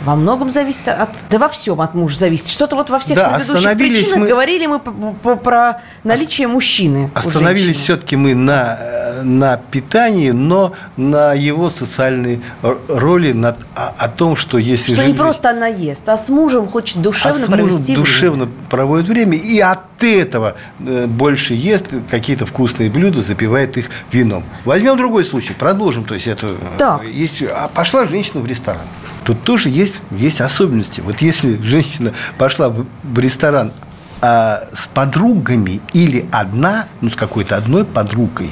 Во 0.00 0.14
многом 0.16 0.50
зависит 0.50 0.88
от... 0.88 1.10
Да 1.30 1.38
во 1.38 1.48
всем 1.48 1.80
от 1.80 1.94
мужа 1.94 2.16
зависит. 2.18 2.48
Что-то 2.48 2.74
вот 2.76 2.90
во 2.90 2.98
всех 2.98 3.16
Да, 3.16 3.30
предыдущих 3.30 3.56
остановились 3.56 3.98
причинах 4.00 4.18
мы- 4.20 4.28
говорили 4.28 4.66
мы 4.66 5.36
про 5.36 5.82
наличие 6.04 6.48
мужчины. 6.48 7.10
Остановились 7.14 7.76
все-таки 7.78 8.16
мы 8.16 8.34
на, 8.34 8.76
э, 8.80 8.97
на 9.22 9.56
питании, 9.56 10.30
но 10.30 10.72
на 10.96 11.32
его 11.34 11.70
социальной 11.70 12.40
роли, 12.88 13.32
на, 13.32 13.56
о, 13.74 13.92
о 13.98 14.08
том, 14.08 14.36
что 14.36 14.58
если 14.58 14.94
Что 14.94 15.02
не 15.02 15.08
жен- 15.08 15.16
просто 15.16 15.50
она 15.50 15.66
ест, 15.66 16.08
а 16.08 16.16
с 16.16 16.28
мужем 16.28 16.66
хочет 16.68 17.00
душевно 17.02 17.42
а 17.42 17.46
с 17.46 17.48
мужем 17.48 17.66
провести 17.66 17.92
время. 17.92 17.98
душевно 17.98 18.48
проводит 18.70 19.08
время, 19.08 19.36
и 19.36 19.58
от 19.60 19.80
этого 20.02 20.54
э, 20.80 21.06
больше 21.06 21.54
ест 21.54 21.86
какие-то 22.10 22.46
вкусные 22.46 22.90
блюда, 22.90 23.22
запивает 23.22 23.76
их 23.76 23.90
вином. 24.12 24.44
Возьмем 24.64 24.96
другой 24.96 25.24
случай, 25.24 25.54
продолжим. 25.54 26.04
То 26.04 26.14
есть 26.14 26.26
это, 26.26 26.46
э, 26.48 26.56
Так. 26.78 27.04
есть, 27.04 27.42
а 27.42 27.68
пошла 27.68 28.06
женщина 28.06 28.40
в 28.40 28.46
ресторан. 28.46 28.82
Тут 29.24 29.42
тоже 29.42 29.68
есть, 29.68 29.94
есть 30.10 30.40
особенности. 30.40 31.00
Вот 31.00 31.20
если 31.20 31.60
женщина 31.62 32.12
пошла 32.38 32.70
в 32.70 33.18
ресторан 33.18 33.72
а, 34.20 34.68
с 34.74 34.86
подругами 34.88 35.80
или 35.92 36.26
одна, 36.32 36.86
ну, 37.00 37.10
с 37.10 37.14
какой-то 37.14 37.56
одной 37.56 37.84
подругой, 37.84 38.50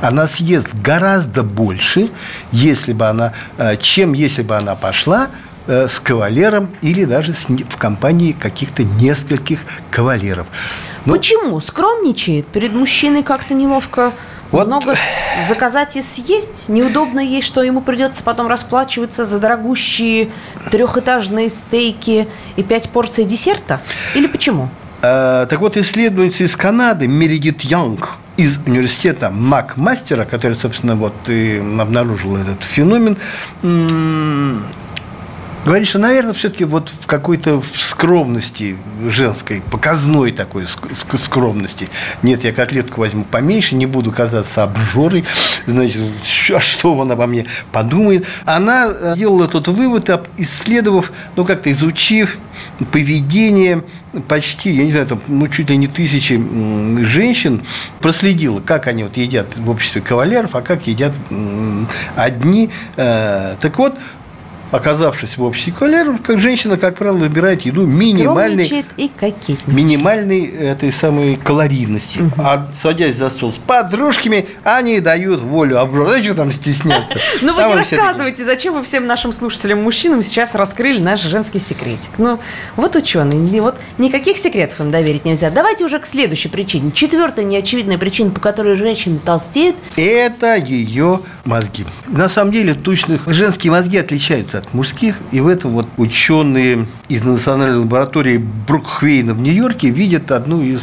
она 0.00 0.26
съест 0.26 0.66
гораздо 0.74 1.42
больше, 1.42 2.10
если 2.50 2.92
бы 2.92 3.06
она, 3.06 3.32
э, 3.58 3.76
чем 3.76 4.14
если 4.14 4.42
бы 4.42 4.56
она 4.56 4.74
пошла 4.74 5.28
э, 5.68 5.86
с 5.88 6.00
кавалером 6.00 6.70
или 6.82 7.04
даже 7.04 7.34
с 7.34 7.46
в 7.48 7.76
компании 7.76 8.32
каких-то 8.32 8.82
нескольких 8.82 9.60
кавалеров. 9.90 10.46
Ну, 11.04 11.12
Почему? 11.14 11.60
Скромничает? 11.60 12.48
Перед 12.48 12.72
мужчиной 12.72 13.22
как-то 13.22 13.54
неловко 13.54 14.12
Вот. 14.50 14.66
много 14.66 14.96
заказать 15.48 15.94
и 15.94 16.02
съесть? 16.02 16.68
Неудобно 16.68 17.20
ей, 17.20 17.42
что 17.42 17.62
ему 17.62 17.80
придется 17.80 18.24
потом 18.24 18.48
расплачиваться 18.48 19.24
за 19.24 19.38
дорогущие 19.38 20.30
трехэтажные 20.72 21.48
стейки 21.48 22.26
и 22.56 22.62
пять 22.64 22.90
порций 22.90 23.24
десерта? 23.24 23.80
Или 24.16 24.26
почему? 24.26 24.68
Э, 25.02 25.46
так 25.48 25.60
вот, 25.60 25.76
исследовательница 25.76 26.44
из 26.44 26.56
Канады 26.56 27.06
Мередит 27.06 27.62
Янг 27.62 28.16
из 28.36 28.56
университета 28.66 29.30
Макмастера, 29.30 30.24
который, 30.24 30.56
собственно, 30.56 30.94
вот 30.94 31.14
и 31.28 31.58
обнаружил 31.78 32.36
этот 32.36 32.62
феномен, 32.62 33.16
говорит, 35.66 35.88
что, 35.88 35.98
наверное, 35.98 36.32
все-таки 36.32 36.64
вот 36.64 36.92
в 37.00 37.06
какой-то 37.06 37.62
скромности 37.74 38.76
женской, 39.08 39.62
показной 39.70 40.32
такой 40.32 40.64
ск- 40.64 40.92
ск- 40.94 41.18
скромности. 41.22 41.88
Нет, 42.22 42.44
я 42.44 42.52
котлетку 42.52 43.00
возьму 43.00 43.24
поменьше, 43.24 43.74
не 43.74 43.86
буду 43.86 44.12
казаться 44.12 44.62
обжорой, 44.62 45.24
значит, 45.66 46.02
а 46.54 46.60
что 46.60 47.00
она 47.00 47.14
обо 47.14 47.26
мне 47.26 47.46
подумает. 47.72 48.26
Она 48.44 48.86
э, 48.88 49.12
сделала 49.16 49.48
тот 49.48 49.68
вывод, 49.68 50.08
исследовав, 50.36 51.12
ну, 51.36 51.44
как-то 51.44 51.70
изучив 51.72 52.36
поведение 52.92 53.82
почти, 54.28 54.70
я 54.74 54.84
не 54.84 54.90
знаю, 54.92 55.06
там, 55.06 55.20
ну, 55.26 55.46
чуть 55.48 55.68
ли 55.68 55.76
не 55.76 55.88
тысячи 55.88 56.40
женщин, 57.04 57.62
проследила, 58.00 58.60
как 58.60 58.86
они 58.86 59.02
вот 59.02 59.16
едят 59.16 59.46
в 59.56 59.68
обществе 59.68 60.00
кавалеров, 60.00 60.54
а 60.54 60.62
как 60.62 60.86
едят 60.86 61.12
одни. 62.14 62.70
Э, 62.96 63.56
Так 63.60 63.78
вот, 63.78 63.96
оказавшись 64.70 65.36
в 65.36 65.42
обществе 65.42 65.72
кавалеров, 65.72 66.20
как 66.22 66.40
женщина, 66.40 66.76
как 66.76 66.96
правило, 66.96 67.18
выбирает 67.18 67.62
еду 67.62 67.86
минимальной, 67.86 68.84
и 68.96 69.08
кокетничает. 69.08 69.66
минимальной 69.66 70.46
этой 70.46 70.92
самой 70.92 71.36
калорийности. 71.36 72.18
Угу. 72.20 72.32
А 72.38 72.66
садясь 72.80 73.16
за 73.16 73.30
стол 73.30 73.52
с 73.52 73.56
подружками, 73.56 74.48
они 74.64 75.00
дают 75.00 75.40
волю 75.40 75.80
обжора. 75.80 76.08
Знаете, 76.08 76.28
что 76.28 76.36
там 76.36 76.52
стесняться? 76.52 77.18
Ну 77.42 77.54
вы 77.54 77.62
не 77.62 77.74
рассказывайте, 77.74 78.44
зачем 78.44 78.74
вы 78.74 78.82
всем 78.82 79.06
нашим 79.06 79.30
слушателям-мужчинам 79.32 80.22
сейчас 80.22 80.54
раскрыли 80.54 81.00
наш 81.00 81.22
женский 81.22 81.58
секретик. 81.58 82.10
Ну, 82.18 82.40
вот 82.76 82.96
ученые, 82.96 83.60
вот 83.60 83.76
никаких 83.98 84.38
секретов 84.38 84.80
им 84.80 84.90
доверить 84.90 85.24
нельзя. 85.24 85.50
Давайте 85.50 85.84
уже 85.84 85.98
к 85.98 86.06
следующей 86.06 86.48
причине. 86.48 86.90
Четвертая 86.92 87.44
неочевидная 87.44 87.98
причина, 87.98 88.30
по 88.30 88.40
которой 88.40 88.74
женщины 88.76 89.18
толстеют. 89.18 89.76
Это 89.96 90.56
ее 90.56 91.20
мозги. 91.44 91.84
На 92.06 92.28
самом 92.28 92.52
деле, 92.52 92.74
точных 92.74 93.22
женские 93.26 93.70
мозги 93.70 93.98
отличаются 93.98 94.58
от 94.58 94.65
мужских, 94.72 95.18
и 95.32 95.40
в 95.40 95.46
этом 95.46 95.72
вот 95.72 95.86
ученые 95.96 96.86
из 97.08 97.22
национальной 97.22 97.78
лаборатории 97.78 98.38
Брукхвейна 98.38 99.34
в 99.34 99.40
Нью-Йорке 99.40 99.90
видят 99.90 100.30
одну 100.30 100.62
из 100.62 100.82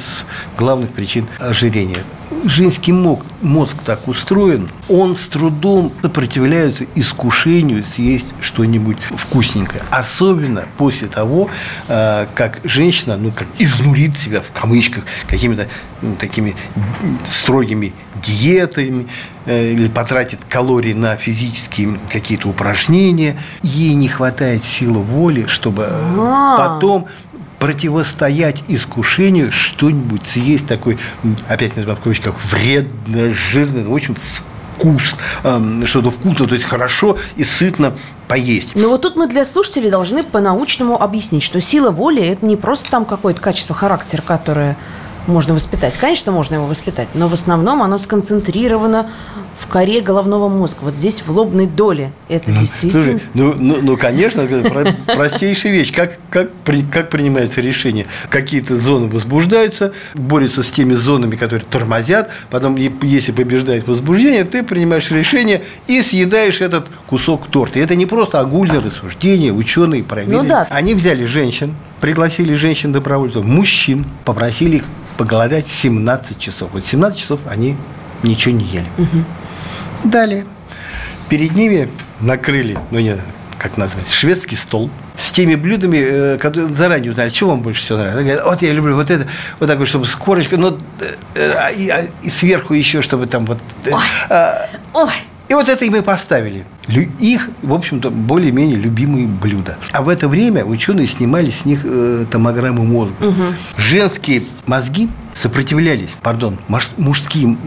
главных 0.58 0.89
причин 0.92 1.27
ожирения 1.39 2.03
женский 2.46 2.92
мозг, 2.92 3.24
мозг 3.42 3.77
так 3.86 4.08
устроен, 4.08 4.70
он 4.89 5.15
с 5.15 5.22
трудом 5.22 5.92
сопротивляется 6.01 6.86
искушению 6.96 7.84
съесть 7.84 8.25
что-нибудь 8.42 8.98
вкусненькое. 9.18 9.84
Особенно 9.89 10.65
после 10.77 11.08
того, 11.08 11.50
э, 11.88 12.27
как 12.36 12.60
женщина, 12.63 13.18
ну, 13.18 13.32
как 13.32 13.48
изнурит 13.60 14.18
себя, 14.18 14.42
в 14.42 14.51
кавычках, 14.51 15.03
какими-то 15.27 15.68
ну, 16.01 16.15
такими 16.15 16.56
строгими 17.27 17.94
диетами 18.22 19.08
э, 19.46 19.72
или 19.72 19.88
потратит 19.88 20.39
калории 20.48 20.94
на 20.94 21.15
физические 21.15 21.98
какие-то 22.12 22.50
упражнения, 22.50 23.38
ей 23.62 23.94
не 23.94 24.08
хватает 24.08 24.63
силы 24.63 25.01
воли, 25.01 25.46
чтобы 25.48 25.89
а. 26.20 26.58
потом 26.58 27.08
противостоять 27.60 28.63
искушению 28.67 29.51
что-нибудь 29.51 30.22
съесть 30.27 30.67
такой, 30.67 30.98
опять 31.48 31.75
называю 31.77 31.98
в 31.98 32.01
кавычках, 32.01 32.36
вредно, 32.51 33.29
жирно, 33.29 33.89
очень 33.89 34.17
вкус, 34.75 35.15
что-то 35.86 36.12
вкусно, 36.12 36.46
то 36.46 36.55
есть 36.55 36.65
хорошо 36.65 37.17
и 37.38 37.46
сытно 37.46 37.93
поесть. 38.27 38.75
Но 38.75 38.89
вот 38.89 39.01
тут 39.01 39.15
мы 39.15 39.27
для 39.27 39.46
слушателей 39.46 39.89
должны 39.89 40.24
по-научному 40.24 41.01
объяснить, 41.01 41.43
что 41.43 41.62
сила 41.62 41.91
воли– 41.91 42.22
это 42.24 42.46
не 42.46 42.58
просто 42.58 42.89
там 42.89 43.05
какое-то 43.05 43.39
качество 43.39 43.74
характера, 43.74 44.22
которое 44.25 44.75
можно 45.27 45.53
воспитать. 45.53 45.98
Конечно, 45.98 46.32
можно 46.32 46.56
его 46.56 46.65
воспитать, 46.65 47.10
но 47.13 47.27
в 47.27 47.34
основном 47.34 47.82
оно 47.82 47.98
сконцентрировано 47.98 49.10
в 49.58 49.68
коре 49.68 50.01
головного 50.01 50.50
мозга, 50.50 50.80
вот 50.82 50.96
здесь 50.96 51.22
в 51.22 51.30
лобной 51.30 51.68
доле. 51.68 52.12
Это 52.27 52.51
ну, 52.51 52.60
действительно... 52.60 53.03
Слушай, 53.03 53.24
ну, 53.34 53.53
ну, 53.58 53.77
ну, 53.82 53.98
конечно, 53.98 54.46
простейшая 55.06 55.72
вещь. 55.72 55.94
Как, 55.94 56.18
как, 56.30 56.51
при, 56.65 56.82
как 56.82 57.10
принимается 57.10 57.62
решение? 57.62 58.08
Какие-то 58.30 58.75
зоны 58.75 59.08
возбуждаются, 59.08 59.94
борются 60.15 60.63
с 60.63 60.72
теми 60.72 60.96
зонами, 60.96 61.36
которые 61.36 61.65
тормозят. 61.70 62.30
Потом, 62.50 62.75
если 62.75 63.32
побеждает 63.32 63.88
возбуждение, 63.88 64.44
ты 64.44 64.63
принимаешь 64.63 65.10
решение 65.12 65.63
и 65.88 66.01
съедаешь 66.01 66.60
этот 66.60 66.88
кусок 67.08 67.48
торта. 67.48 67.80
И 67.80 67.82
это 67.82 67.96
не 67.96 68.06
просто 68.06 68.39
огульное 68.39 68.82
рассуждение, 68.82 69.53
ученые 69.53 70.03
проверили. 70.03 70.36
Ну, 70.36 70.44
да. 70.44 70.68
Они 70.70 70.96
взяли 70.96 71.25
женщин, 71.25 71.75
пригласили 72.01 72.56
женщин 72.56 72.92
добровольцев, 72.92 73.46
мужчин, 73.46 74.06
попросили 74.25 74.77
их 74.77 74.84
поголодать 75.17 75.67
17 75.67 76.39
часов. 76.39 76.72
Вот 76.74 76.86
17 76.86 77.20
часов 77.20 77.39
они 77.48 77.75
ничего 78.24 78.55
не 78.55 78.65
ели. 78.65 78.88
Угу. 78.98 79.24
Далее. 80.05 80.46
Перед 81.29 81.55
ними 81.55 81.89
накрыли, 82.20 82.77
ну 82.91 83.00
не, 83.00 83.17
как 83.58 83.77
назвать, 83.77 84.10
шведский 84.12 84.55
стол 84.55 84.89
с 85.17 85.32
теми 85.32 85.55
блюдами, 85.55 85.98
э, 85.98 86.38
которые 86.38 86.74
заранее 86.74 87.12
узнали, 87.12 87.29
что 87.29 87.48
вам 87.48 87.62
больше 87.62 87.84
всего 87.84 88.00
нравится. 88.00 88.24
Говорят, 88.24 88.46
вот 88.46 88.62
я 88.62 88.74
люблю 88.74 88.96
вот 88.96 89.10
это, 89.10 89.27
вот 89.60 89.67
такое, 89.67 89.86
чтобы 89.86 90.08
с 90.08 90.15
корочкой, 90.15 90.58
но 90.58 90.77
э, 91.00 91.15
э, 91.36 91.74
и, 91.75 91.89
а, 91.89 92.05
и 92.22 92.29
сверху 92.29 92.74
еще, 92.74 93.01
чтобы 93.01 93.27
там 93.27 93.46
вот... 93.46 93.60
Ой. 93.86 94.03
А, 94.29 94.70
Ой. 94.93 95.13
И 95.50 95.54
вот 95.54 95.70
это 95.70 95.86
и 95.86 95.90
мы 95.90 96.02
поставили. 96.02 96.66
Их, 97.20 97.50
в 97.62 97.74
общем-то, 97.74 98.10
более-менее 98.10 98.78
любимые 98.78 99.28
блюда. 99.28 99.78
А 99.92 100.02
в 100.02 100.10
это 100.10 100.28
время 100.28 100.66
ученые 100.66 101.08
снимали 101.08 101.50
с 101.52 101.66
них 101.66 101.82
э, 101.84 102.26
томограммы 102.32 102.84
мозга. 102.84 103.16
Угу. 103.26 103.44
Женские 103.78 104.44
мозги 104.66 105.10
сопротивлялись, 105.36 106.10
пардон, 106.22 106.58
мужские 106.98 107.58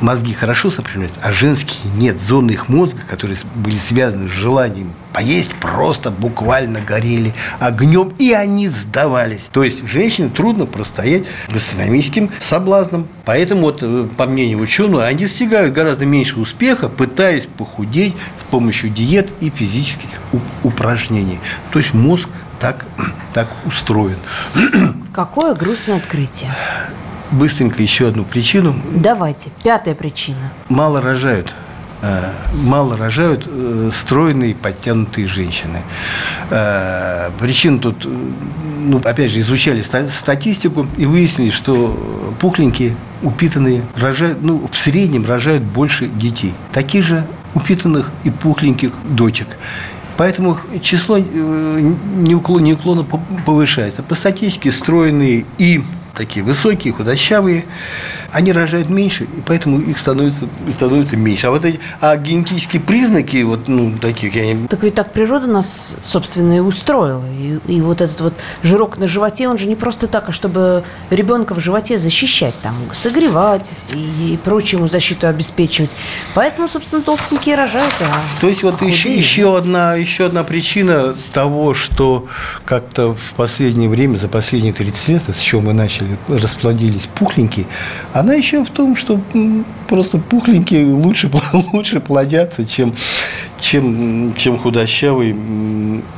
мозги 0.00 0.32
хорошо 0.32 0.70
сопротивляются, 0.70 1.20
а 1.22 1.32
женские 1.32 1.92
нет. 1.96 2.20
Зоны 2.20 2.52
их 2.52 2.68
мозга, 2.68 3.00
которые 3.08 3.38
были 3.54 3.76
связаны 3.76 4.28
с 4.28 4.32
желанием 4.32 4.92
поесть, 5.12 5.50
просто 5.54 6.10
буквально 6.10 6.80
горели 6.80 7.34
огнем, 7.58 8.12
и 8.18 8.32
они 8.32 8.68
сдавались. 8.68 9.40
То 9.52 9.64
есть 9.64 9.86
женщине 9.86 10.28
трудно 10.28 10.66
простоять 10.66 11.24
гастрономическим 11.48 12.30
соблазном. 12.40 13.08
Поэтому, 13.24 13.62
вот, 13.62 13.78
э, 13.82 14.08
по 14.16 14.26
мнению 14.26 14.60
ученых, 14.60 15.02
они 15.02 15.24
достигают 15.24 15.74
гораздо 15.74 16.06
меньше 16.06 16.38
успеха, 16.38 16.88
пытаясь 16.88 17.46
похудеть 17.46 18.14
с 18.40 18.50
помощью 18.50 18.90
диет 18.90 19.28
и 19.40 19.50
физических 19.50 20.08
упражнений. 20.62 21.40
То 21.72 21.78
есть 21.78 21.94
мозг 21.94 22.28
так, 22.60 22.86
так 23.34 23.48
устроен. 23.64 24.18
Какое 25.12 25.54
грустное 25.54 25.96
открытие 25.96 26.54
быстренько 27.30 27.82
еще 27.82 28.08
одну 28.08 28.24
причину. 28.24 28.74
Давайте. 28.92 29.50
Пятая 29.62 29.94
причина. 29.94 30.50
Мало 30.68 31.00
рожают. 31.00 31.54
Э, 32.00 32.30
мало 32.54 32.96
рожают 32.96 33.44
э, 33.46 33.90
стройные, 33.92 34.54
подтянутые 34.54 35.26
женщины. 35.26 35.82
Э, 36.50 37.30
причин 37.40 37.80
тут, 37.80 38.06
ну, 38.06 38.98
опять 38.98 39.32
же, 39.32 39.40
изучали 39.40 39.82
статистику 39.82 40.86
и 40.96 41.06
выяснили, 41.06 41.50
что 41.50 41.98
пухленькие, 42.40 42.94
упитанные 43.22 43.82
рожают, 43.96 44.38
ну, 44.42 44.68
в 44.70 44.76
среднем 44.76 45.26
рожают 45.26 45.64
больше 45.64 46.06
детей. 46.06 46.54
Таких 46.72 47.04
же 47.04 47.26
упитанных 47.54 48.10
и 48.22 48.30
пухленьких 48.30 48.92
дочек. 49.10 49.48
Поэтому 50.16 50.58
число 50.82 51.18
неуклонно 51.18 53.04
повышается. 53.44 54.02
По 54.02 54.14
статистике 54.14 54.72
стройные 54.72 55.44
и 55.58 55.82
такие 56.18 56.44
высокие, 56.44 56.92
худощавые, 56.92 57.64
они 58.32 58.52
рожают 58.52 58.90
меньше, 58.90 59.24
и 59.24 59.42
поэтому 59.44 59.80
их 59.80 59.98
становится, 59.98 60.46
становится 60.74 61.16
меньше. 61.16 61.46
А 61.46 61.50
вот 61.50 61.64
эти 61.64 61.80
а 62.00 62.16
генетические 62.16 62.82
признаки, 62.82 63.42
вот, 63.42 63.68
ну, 63.68 63.92
таких, 63.98 64.34
я 64.34 64.52
не... 64.52 64.68
Так 64.68 64.82
ведь 64.82 64.94
так 64.94 65.12
природа 65.12 65.46
нас, 65.46 65.94
собственно, 66.02 66.58
и 66.58 66.60
устроила. 66.60 67.24
И, 67.38 67.58
и 67.66 67.80
вот 67.80 68.02
этот 68.02 68.20
вот 68.20 68.34
жирок 68.62 68.98
на 68.98 69.08
животе, 69.08 69.48
он 69.48 69.56
же 69.56 69.66
не 69.66 69.76
просто 69.76 70.08
так, 70.08 70.28
а 70.28 70.32
чтобы 70.32 70.84
ребенка 71.08 71.54
в 71.54 71.60
животе 71.60 71.98
защищать, 71.98 72.54
там, 72.62 72.74
согревать 72.92 73.70
и, 73.94 74.34
и 74.34 74.36
прочему 74.36 74.88
защиту 74.88 75.26
обеспечивать. 75.26 75.96
Поэтому, 76.34 76.68
собственно, 76.68 77.00
толстенькие 77.00 77.56
рожают. 77.56 77.94
А 78.00 78.20
То 78.40 78.48
есть 78.48 78.62
вот 78.62 78.82
еще, 78.82 79.16
еще, 79.16 79.56
одна, 79.56 79.94
еще 79.94 80.26
одна 80.26 80.44
причина 80.44 81.14
того, 81.32 81.72
что 81.72 82.26
как-то 82.66 83.14
в 83.14 83.32
последнее 83.34 83.88
время, 83.88 84.18
за 84.18 84.28
последние 84.28 84.74
30 84.74 85.08
лет, 85.08 85.22
с 85.34 85.40
чего 85.40 85.62
мы 85.62 85.72
начали, 85.72 86.18
расплодились 86.28 87.08
пухленькие, 87.14 87.66
она 88.20 88.34
еще 88.34 88.64
в 88.64 88.70
том, 88.70 88.96
что 88.96 89.20
просто 89.88 90.18
пухленькие 90.18 90.86
лучше, 90.86 91.30
лучше 91.72 92.00
плодятся, 92.00 92.66
чем, 92.66 92.94
чем, 93.60 94.34
чем 94.34 94.58
худощавый 94.58 95.36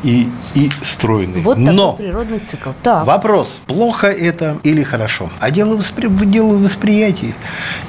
и, 0.02 0.28
и 0.54 0.70
стройный. 0.82 1.40
Вот 1.42 1.56
такой 1.56 1.72
Но 1.72 1.92
природный 1.94 2.38
цикл. 2.38 2.70
Так. 2.82 3.06
Вопрос, 3.06 3.60
плохо 3.66 4.08
это 4.08 4.58
или 4.62 4.82
хорошо? 4.82 5.30
А 5.40 5.50
дело, 5.50 5.76
воспри... 5.76 6.08
дело 6.08 6.54
восприятия. 6.56 7.34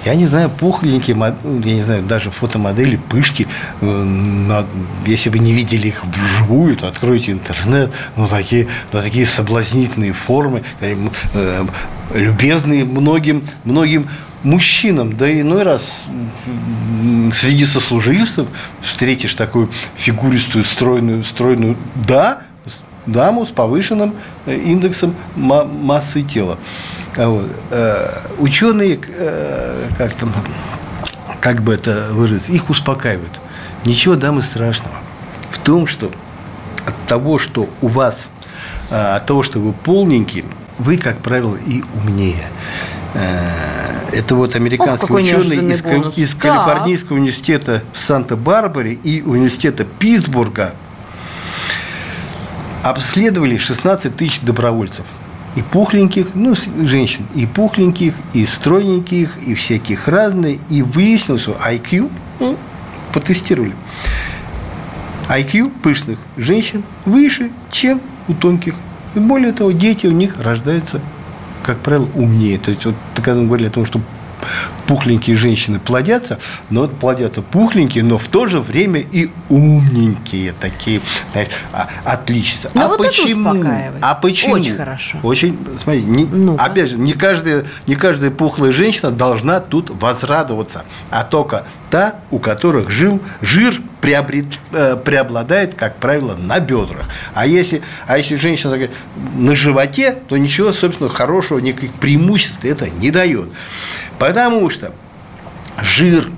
Я 0.05 0.15
не 0.15 0.27
знаю, 0.27 0.49
пухленькие, 0.49 1.17
я 1.17 1.73
не 1.73 1.83
знаю, 1.83 2.03
даже 2.03 2.31
фотомодели, 2.31 2.95
пышки, 2.95 3.47
э, 3.81 4.63
если 5.05 5.29
вы 5.29 5.39
не 5.39 5.53
видели 5.53 5.89
их 5.89 6.03
вживую, 6.05 6.77
то 6.77 6.87
откройте 6.87 7.31
интернет, 7.31 7.91
ну 8.15 8.27
такие, 8.27 8.67
ну, 8.91 9.01
такие 9.01 9.25
соблазнительные 9.25 10.13
формы, 10.13 10.63
э, 10.81 10.95
любезные 12.13 12.85
многим, 12.85 13.47
многим 13.63 14.07
мужчинам, 14.43 15.15
да 15.15 15.31
иной 15.31 15.63
раз 15.63 16.03
среди 17.31 17.65
сослуживцев 17.65 18.47
встретишь 18.81 19.35
такую 19.35 19.69
фигуристую, 19.95 20.63
стройную, 20.63 21.23
стройную, 21.23 21.77
да, 21.95 22.41
даму 23.05 23.45
с 23.45 23.49
повышенным 23.49 24.15
э, 24.45 24.55
индексом 24.55 25.15
массы 25.35 26.21
тела. 26.21 26.57
А 27.15 27.27
вот. 27.27 27.49
Э, 27.71 28.19
ученые, 28.37 28.99
э, 29.07 29.87
как, 29.97 30.13
там, 30.15 30.33
как 31.39 31.61
бы 31.61 31.73
это 31.73 32.09
выразить, 32.11 32.49
их 32.49 32.69
успокаивают. 32.69 33.39
Ничего, 33.85 34.15
дамы, 34.15 34.43
страшного. 34.43 34.95
В 35.51 35.57
том, 35.59 35.87
что 35.87 36.11
от 36.85 36.95
того, 37.07 37.39
что 37.39 37.69
у 37.81 37.87
вас, 37.87 38.27
от 38.89 39.25
того, 39.25 39.43
что 39.43 39.59
вы 39.59 39.73
полненький, 39.73 40.45
вы, 40.77 40.97
как 40.97 41.17
правило, 41.19 41.55
и 41.55 41.83
умнее. 41.95 42.47
Это 44.11 44.35
вот 44.35 44.55
американский 44.55 45.05
Ох, 45.05 45.11
ученый 45.11 45.71
из, 45.71 45.83
из 46.17 46.35
Калифорнийского 46.35 47.15
университета 47.15 47.83
в 47.93 47.99
Санта-Барбаре 47.99 48.93
и 48.93 49.21
университета 49.21 49.85
Питтсбурга 49.85 50.73
обследовали 52.83 53.57
16 53.57 54.15
тысяч 54.15 54.41
добровольцев. 54.41 55.05
И 55.55 55.61
пухленьких, 55.61 56.27
ну, 56.33 56.55
женщин, 56.83 57.25
и 57.35 57.45
пухленьких, 57.45 58.13
и 58.33 58.45
стройненьких, 58.45 59.37
и 59.45 59.53
всяких 59.53 60.07
разных. 60.07 60.59
И 60.69 60.81
выяснилось, 60.81 61.41
что 61.41 61.57
IQ, 61.65 62.09
ну, 62.39 62.57
потестировали, 63.13 63.73
IQ 65.27 65.71
пышных 65.81 66.19
женщин 66.37 66.83
выше, 67.05 67.51
чем 67.69 68.01
у 68.27 68.33
тонких. 68.33 68.75
И 69.15 69.19
более 69.19 69.51
того, 69.51 69.71
дети 69.71 70.07
у 70.07 70.11
них 70.11 70.35
рождаются, 70.41 71.01
как 71.63 71.79
правило, 71.79 72.07
умнее. 72.15 72.57
То 72.57 72.71
есть, 72.71 72.85
вот 72.85 72.95
когда 73.15 73.35
мы 73.35 73.45
говорили 73.47 73.67
о 73.67 73.71
том, 73.71 73.85
что 73.85 74.01
пухленькие 74.87 75.35
женщины 75.35 75.79
плодятся, 75.79 76.39
но 76.69 76.81
вот 76.81 76.97
плодятся 76.97 77.41
пухленькие, 77.41 78.03
но 78.03 78.17
в 78.17 78.27
то 78.27 78.47
же 78.47 78.59
время 78.59 78.99
и 78.99 79.29
умненькие 79.49 80.53
такие, 80.59 81.01
знаешь, 81.31 81.49
а, 81.71 81.87
отличия. 82.03 82.69
Ну, 82.73 82.81
а 82.81 82.87
вот 82.89 82.97
почему? 82.97 83.53
Это 83.53 83.93
а 84.01 84.15
почему? 84.15 84.55
Очень 84.55 84.75
хорошо. 84.75 85.19
Очень, 85.23 85.57
смотри, 85.81 86.01
не, 86.03 86.25
ну 86.25 86.55
опять 86.57 86.91
же, 86.91 86.97
не 86.97 87.13
каждая, 87.13 87.65
не 87.87 87.95
каждая 87.95 88.31
пухлая 88.31 88.71
женщина 88.71 89.11
должна 89.11 89.59
тут 89.59 89.89
возрадоваться, 89.89 90.83
а 91.09 91.23
только 91.23 91.65
та, 91.89 92.15
у 92.31 92.39
которых 92.39 92.89
жил, 92.89 93.21
жир 93.41 93.75
приобрет, 94.01 94.59
э, 94.71 94.97
преобладает, 95.03 95.75
как 95.75 95.97
правило, 95.97 96.35
на 96.35 96.59
бедрах. 96.59 97.05
А 97.33 97.45
если, 97.45 97.81
а 98.07 98.17
если 98.17 98.35
женщина 98.35 98.73
такая, 98.73 98.89
на 99.35 99.55
животе, 99.55 100.17
то 100.27 100.37
ничего, 100.37 100.73
собственно, 100.73 101.09
хорошего, 101.09 101.59
никаких 101.59 101.93
преимуществ 101.93 102.63
это 102.63 102.89
не 102.89 103.11
дает. 103.11 103.49
Потому 104.17 104.69
что 104.69 104.91
жир, 105.81 106.29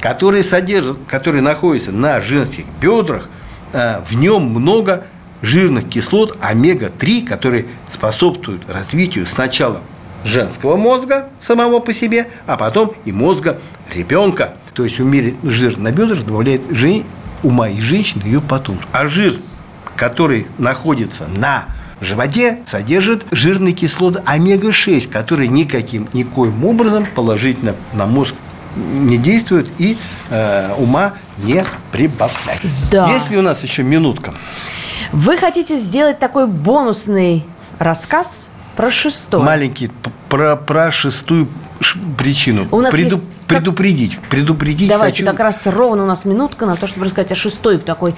который 0.00 0.44
содержит, 0.44 0.98
который 1.08 1.40
находится 1.40 1.90
на 1.90 2.20
женских 2.20 2.66
бедрах, 2.80 3.28
э, 3.72 4.00
в 4.08 4.14
нем 4.14 4.42
много 4.42 5.04
жирных 5.42 5.88
кислот 5.88 6.36
омега-3, 6.40 7.26
которые 7.26 7.66
способствуют 7.92 8.68
развитию 8.68 9.26
сначала 9.26 9.80
женского 10.24 10.76
мозга 10.76 11.28
самого 11.40 11.80
по 11.80 11.92
себе, 11.92 12.28
а 12.46 12.56
потом 12.56 12.94
и 13.04 13.12
мозга 13.12 13.58
ребенка. 13.94 14.54
То 14.76 14.84
есть 14.84 15.00
умеренный 15.00 15.36
жир 15.42 15.78
на 15.78 15.90
бедрах 15.90 16.22
добавляет 16.24 16.60
жен... 16.70 17.04
ума 17.42 17.70
и 17.70 17.80
женщины 17.80 18.22
ее 18.24 18.42
потомство. 18.42 18.86
А 18.92 19.06
жир, 19.06 19.34
который 19.96 20.46
находится 20.58 21.26
на 21.26 21.64
животе 22.02 22.58
содержит 22.70 23.24
жирные 23.30 23.72
кислоты 23.72 24.20
омега-6, 24.26 25.08
которые 25.08 25.48
никаким, 25.48 26.08
никоим 26.12 26.62
образом 26.66 27.06
положительно 27.06 27.74
на 27.94 28.04
мозг 28.04 28.34
не 28.76 29.16
действуют 29.16 29.66
и 29.78 29.96
э, 30.28 30.74
ума 30.76 31.14
не 31.38 31.64
прибавляют. 31.90 32.60
Да. 32.90 33.10
Есть 33.10 33.30
ли 33.30 33.38
у 33.38 33.42
нас 33.42 33.62
еще 33.62 33.82
минутка? 33.82 34.34
Вы 35.10 35.38
хотите 35.38 35.78
сделать 35.78 36.18
такой 36.18 36.46
бонусный 36.46 37.46
рассказ 37.78 38.48
про 38.76 38.90
шестой? 38.90 39.42
Маленький, 39.42 39.90
про, 40.28 40.56
про 40.56 40.92
шестую 40.92 41.48
причину. 42.18 42.66
У 42.70 42.82
нас 42.82 42.92
Преду, 42.92 43.16
есть 43.16 43.35
предупредить, 43.46 44.18
предупредить 44.30 44.88
Давайте 44.88 45.24
хочу. 45.24 45.30
как 45.30 45.40
раз 45.40 45.66
ровно 45.66 46.04
у 46.04 46.06
нас 46.06 46.24
минутка 46.24 46.66
на 46.66 46.76
то, 46.76 46.86
чтобы 46.86 47.06
рассказать 47.06 47.32
о 47.32 47.34
шестой 47.34 47.78
такой, 47.78 48.14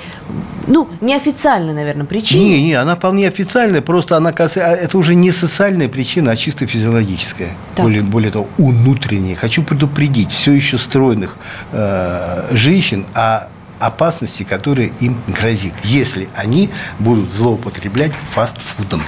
ну, 0.67 0.88
неофициальной, 1.01 1.73
наверное, 1.73 2.07
причине. 2.07 2.59
Не, 2.59 2.62
не, 2.62 2.75
она 2.75 2.97
вполне 2.97 3.29
официальная, 3.29 3.81
просто 3.81 4.17
она 4.17 4.33
касается, 4.33 4.83
это 4.83 4.99
уже 4.99 5.14
не 5.14 5.33
социальная 5.33 5.88
причина, 5.88 6.33
а 6.33 6.37
чисто 6.37 6.67
физиологическая. 6.67 7.51
Так. 7.75 7.85
Более, 7.85 8.03
более 8.03 8.31
того, 8.31 8.49
внутренняя. 8.59 9.37
Хочу 9.37 9.62
предупредить 9.62 10.33
все 10.33 10.53
еще 10.53 10.79
стройных 10.79 11.37
э, 11.73 12.49
женщин 12.53 13.05
о 13.14 13.49
опасности, 13.79 14.43
которая 14.43 14.91
им 15.01 15.17
грозит, 15.29 15.75
если 15.85 16.29
они 16.35 16.71
будут 16.99 17.33
злоупотреблять 17.33 18.12
фастфудом 18.33 19.03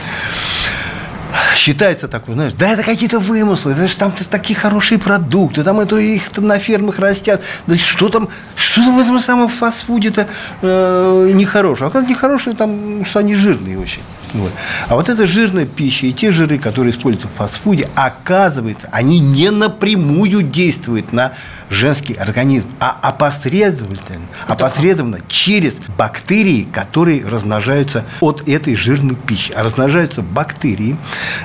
считается 1.60 2.08
такой, 2.08 2.34
знаешь, 2.34 2.54
да 2.54 2.70
это 2.70 2.82
какие-то 2.82 3.18
вымыслы, 3.18 3.72
это 3.72 3.86
же 3.86 3.96
там 3.96 4.12
такие 4.30 4.58
хорошие 4.58 4.98
продукты, 4.98 5.62
там 5.62 5.78
это 5.80 5.96
их 5.98 6.34
на 6.38 6.58
фермах 6.58 6.98
растят, 6.98 7.42
да 7.66 7.76
что 7.76 8.08
там, 8.08 8.30
что 8.56 8.82
там 8.82 8.96
в 8.96 9.00
этом 9.00 9.20
самом 9.20 9.48
фастфуде-то 9.48 10.26
э, 10.62 11.32
нехорошее, 11.34 11.88
а 11.88 11.90
как 11.90 12.08
нехорошее, 12.08 12.56
там, 12.56 13.04
что 13.04 13.18
они 13.18 13.34
жирные 13.34 13.78
очень. 13.78 14.02
Вот. 14.32 14.52
А 14.88 14.94
вот 14.94 15.08
эта 15.08 15.26
жирная 15.26 15.66
пища 15.66 16.06
и 16.06 16.12
те 16.12 16.32
жиры, 16.32 16.58
которые 16.58 16.92
используются 16.92 17.28
в 17.28 17.36
фастфуде, 17.36 17.88
оказывается, 17.94 18.88
они 18.92 19.18
не 19.18 19.50
напрямую 19.50 20.42
действуют 20.42 21.12
на 21.12 21.32
женский 21.68 22.14
организм, 22.14 22.66
а 22.80 22.96
опосредованно, 23.00 23.98
опосредованно 24.46 25.18
через 25.28 25.74
бактерии, 25.96 26.66
которые 26.72 27.26
размножаются 27.26 28.04
от 28.20 28.48
этой 28.48 28.76
жирной 28.76 29.14
пищи. 29.14 29.52
А 29.52 29.62
размножаются 29.62 30.22
бактерии, 30.22 30.96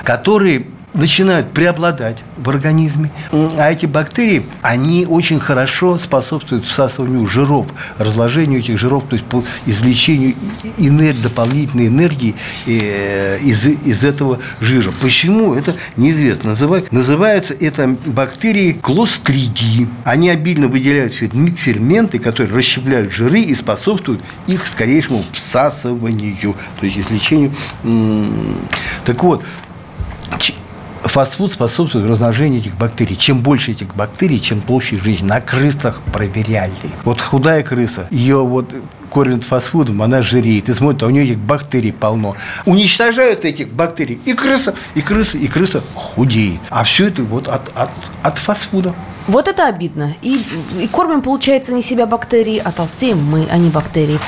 которые 0.06 0.66
начинают 0.96 1.50
преобладать 1.50 2.18
в 2.36 2.48
организме. 2.48 3.10
А 3.32 3.70
эти 3.70 3.86
бактерии, 3.86 4.44
они 4.62 5.06
очень 5.06 5.40
хорошо 5.40 5.98
способствуют 5.98 6.64
всасыванию 6.64 7.26
жиров, 7.26 7.66
разложению 7.98 8.60
этих 8.60 8.78
жиров, 8.78 9.04
то 9.08 9.16
есть 9.16 9.26
по 9.26 9.44
извлечению 9.66 10.34
энергии, 10.78 11.22
дополнительной 11.22 11.88
энергии 11.88 12.34
э, 12.66 13.38
из, 13.40 13.64
из 13.66 14.04
этого 14.04 14.38
жира. 14.60 14.92
Почему? 15.00 15.54
Это 15.54 15.74
неизвестно. 15.96 16.50
Называют, 16.50 16.92
называется 16.92 17.54
это 17.58 17.96
бактерии 18.06 18.72
клостридии. 18.72 19.88
Они 20.04 20.30
обильно 20.30 20.68
выделяют 20.68 21.14
ферменты, 21.14 22.18
которые 22.18 22.54
расщепляют 22.54 23.12
жиры 23.12 23.40
и 23.40 23.54
способствуют 23.54 24.20
их 24.46 24.66
скорейшему 24.66 25.24
всасыванию, 25.32 26.54
то 26.80 26.86
есть 26.86 26.98
извлечению. 26.98 27.52
Так 29.04 29.22
вот, 29.22 29.42
фастфуд 31.02 31.52
способствует 31.52 32.08
размножению 32.08 32.60
этих 32.60 32.74
бактерий. 32.76 33.16
Чем 33.16 33.40
больше 33.40 33.72
этих 33.72 33.94
бактерий, 33.94 34.40
чем 34.40 34.60
толще 34.60 34.98
жизнь. 34.98 35.24
На 35.24 35.40
крысах 35.40 36.02
проверяли. 36.12 36.72
Вот 37.04 37.20
худая 37.20 37.62
крыса, 37.62 38.06
ее 38.10 38.44
вот 38.44 38.70
кормят 39.10 39.44
фастфудом, 39.44 40.02
она 40.02 40.22
жиреет. 40.22 40.68
И 40.68 40.74
смотрит, 40.74 41.02
а 41.02 41.06
у 41.06 41.10
нее 41.10 41.24
этих 41.24 41.38
бактерий 41.38 41.92
полно. 41.92 42.36
Уничтожают 42.64 43.44
этих 43.44 43.72
бактерий. 43.72 44.20
И 44.24 44.34
крыса, 44.34 44.74
и 44.94 45.00
крыса, 45.00 45.38
и 45.38 45.46
крыса 45.46 45.82
худеет. 45.94 46.60
А 46.70 46.84
все 46.84 47.08
это 47.08 47.22
вот 47.22 47.48
от, 47.48 47.70
от, 47.74 47.90
от 48.22 48.38
фастфуда. 48.38 48.94
Вот 49.26 49.48
это 49.48 49.66
обидно. 49.66 50.14
И, 50.22 50.44
и 50.78 50.86
кормим, 50.86 51.22
получается, 51.22 51.72
не 51.72 51.82
себя 51.82 52.06
бактерии, 52.06 52.60
а 52.62 52.72
толстеем 52.72 53.24
мы, 53.24 53.46
а 53.50 53.56
не 53.58 53.70
бактерии. 53.70 54.20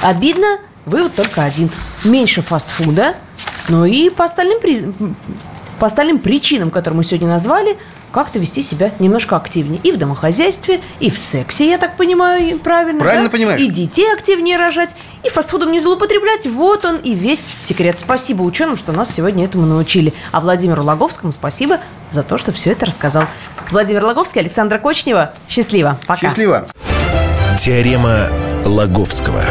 Обидно, 0.00 0.58
вывод 0.84 1.14
только 1.14 1.44
один. 1.44 1.70
Меньше 2.04 2.42
фастфуда, 2.42 3.14
но 3.68 3.86
и 3.86 4.10
по 4.10 4.24
остальным 4.24 4.60
признакам 4.60 5.16
по 5.82 5.86
остальным 5.86 6.20
причинам, 6.20 6.70
которые 6.70 6.98
мы 6.98 7.02
сегодня 7.02 7.26
назвали, 7.26 7.76
как-то 8.12 8.38
вести 8.38 8.62
себя 8.62 8.92
немножко 9.00 9.34
активнее. 9.34 9.80
И 9.82 9.90
в 9.90 9.96
домохозяйстве, 9.96 10.80
и 11.00 11.10
в 11.10 11.18
сексе, 11.18 11.68
я 11.68 11.76
так 11.76 11.96
понимаю, 11.96 12.60
правильно. 12.60 13.00
Правильно 13.00 13.24
да? 13.24 13.30
понимаешь. 13.30 13.60
И 13.60 13.66
детей 13.66 14.06
активнее 14.12 14.58
рожать, 14.58 14.94
и 15.24 15.28
фастфудом 15.28 15.72
не 15.72 15.80
злоупотреблять. 15.80 16.46
Вот 16.46 16.84
он 16.84 16.98
и 16.98 17.14
весь 17.14 17.48
секрет. 17.58 17.98
Спасибо 17.98 18.42
ученым, 18.42 18.76
что 18.76 18.92
нас 18.92 19.12
сегодня 19.12 19.44
этому 19.44 19.66
научили. 19.66 20.14
А 20.30 20.40
Владимиру 20.40 20.84
Логовскому 20.84 21.32
спасибо 21.32 21.80
за 22.12 22.22
то, 22.22 22.38
что 22.38 22.52
все 22.52 22.70
это 22.70 22.86
рассказал. 22.86 23.24
Владимир 23.72 24.04
Логовский, 24.04 24.40
Александра 24.40 24.78
Кочнева. 24.78 25.34
Счастливо. 25.48 25.98
Пока. 26.06 26.28
Счастливо. 26.28 26.68
Теорема 27.58 28.28
Логовского. 28.64 29.42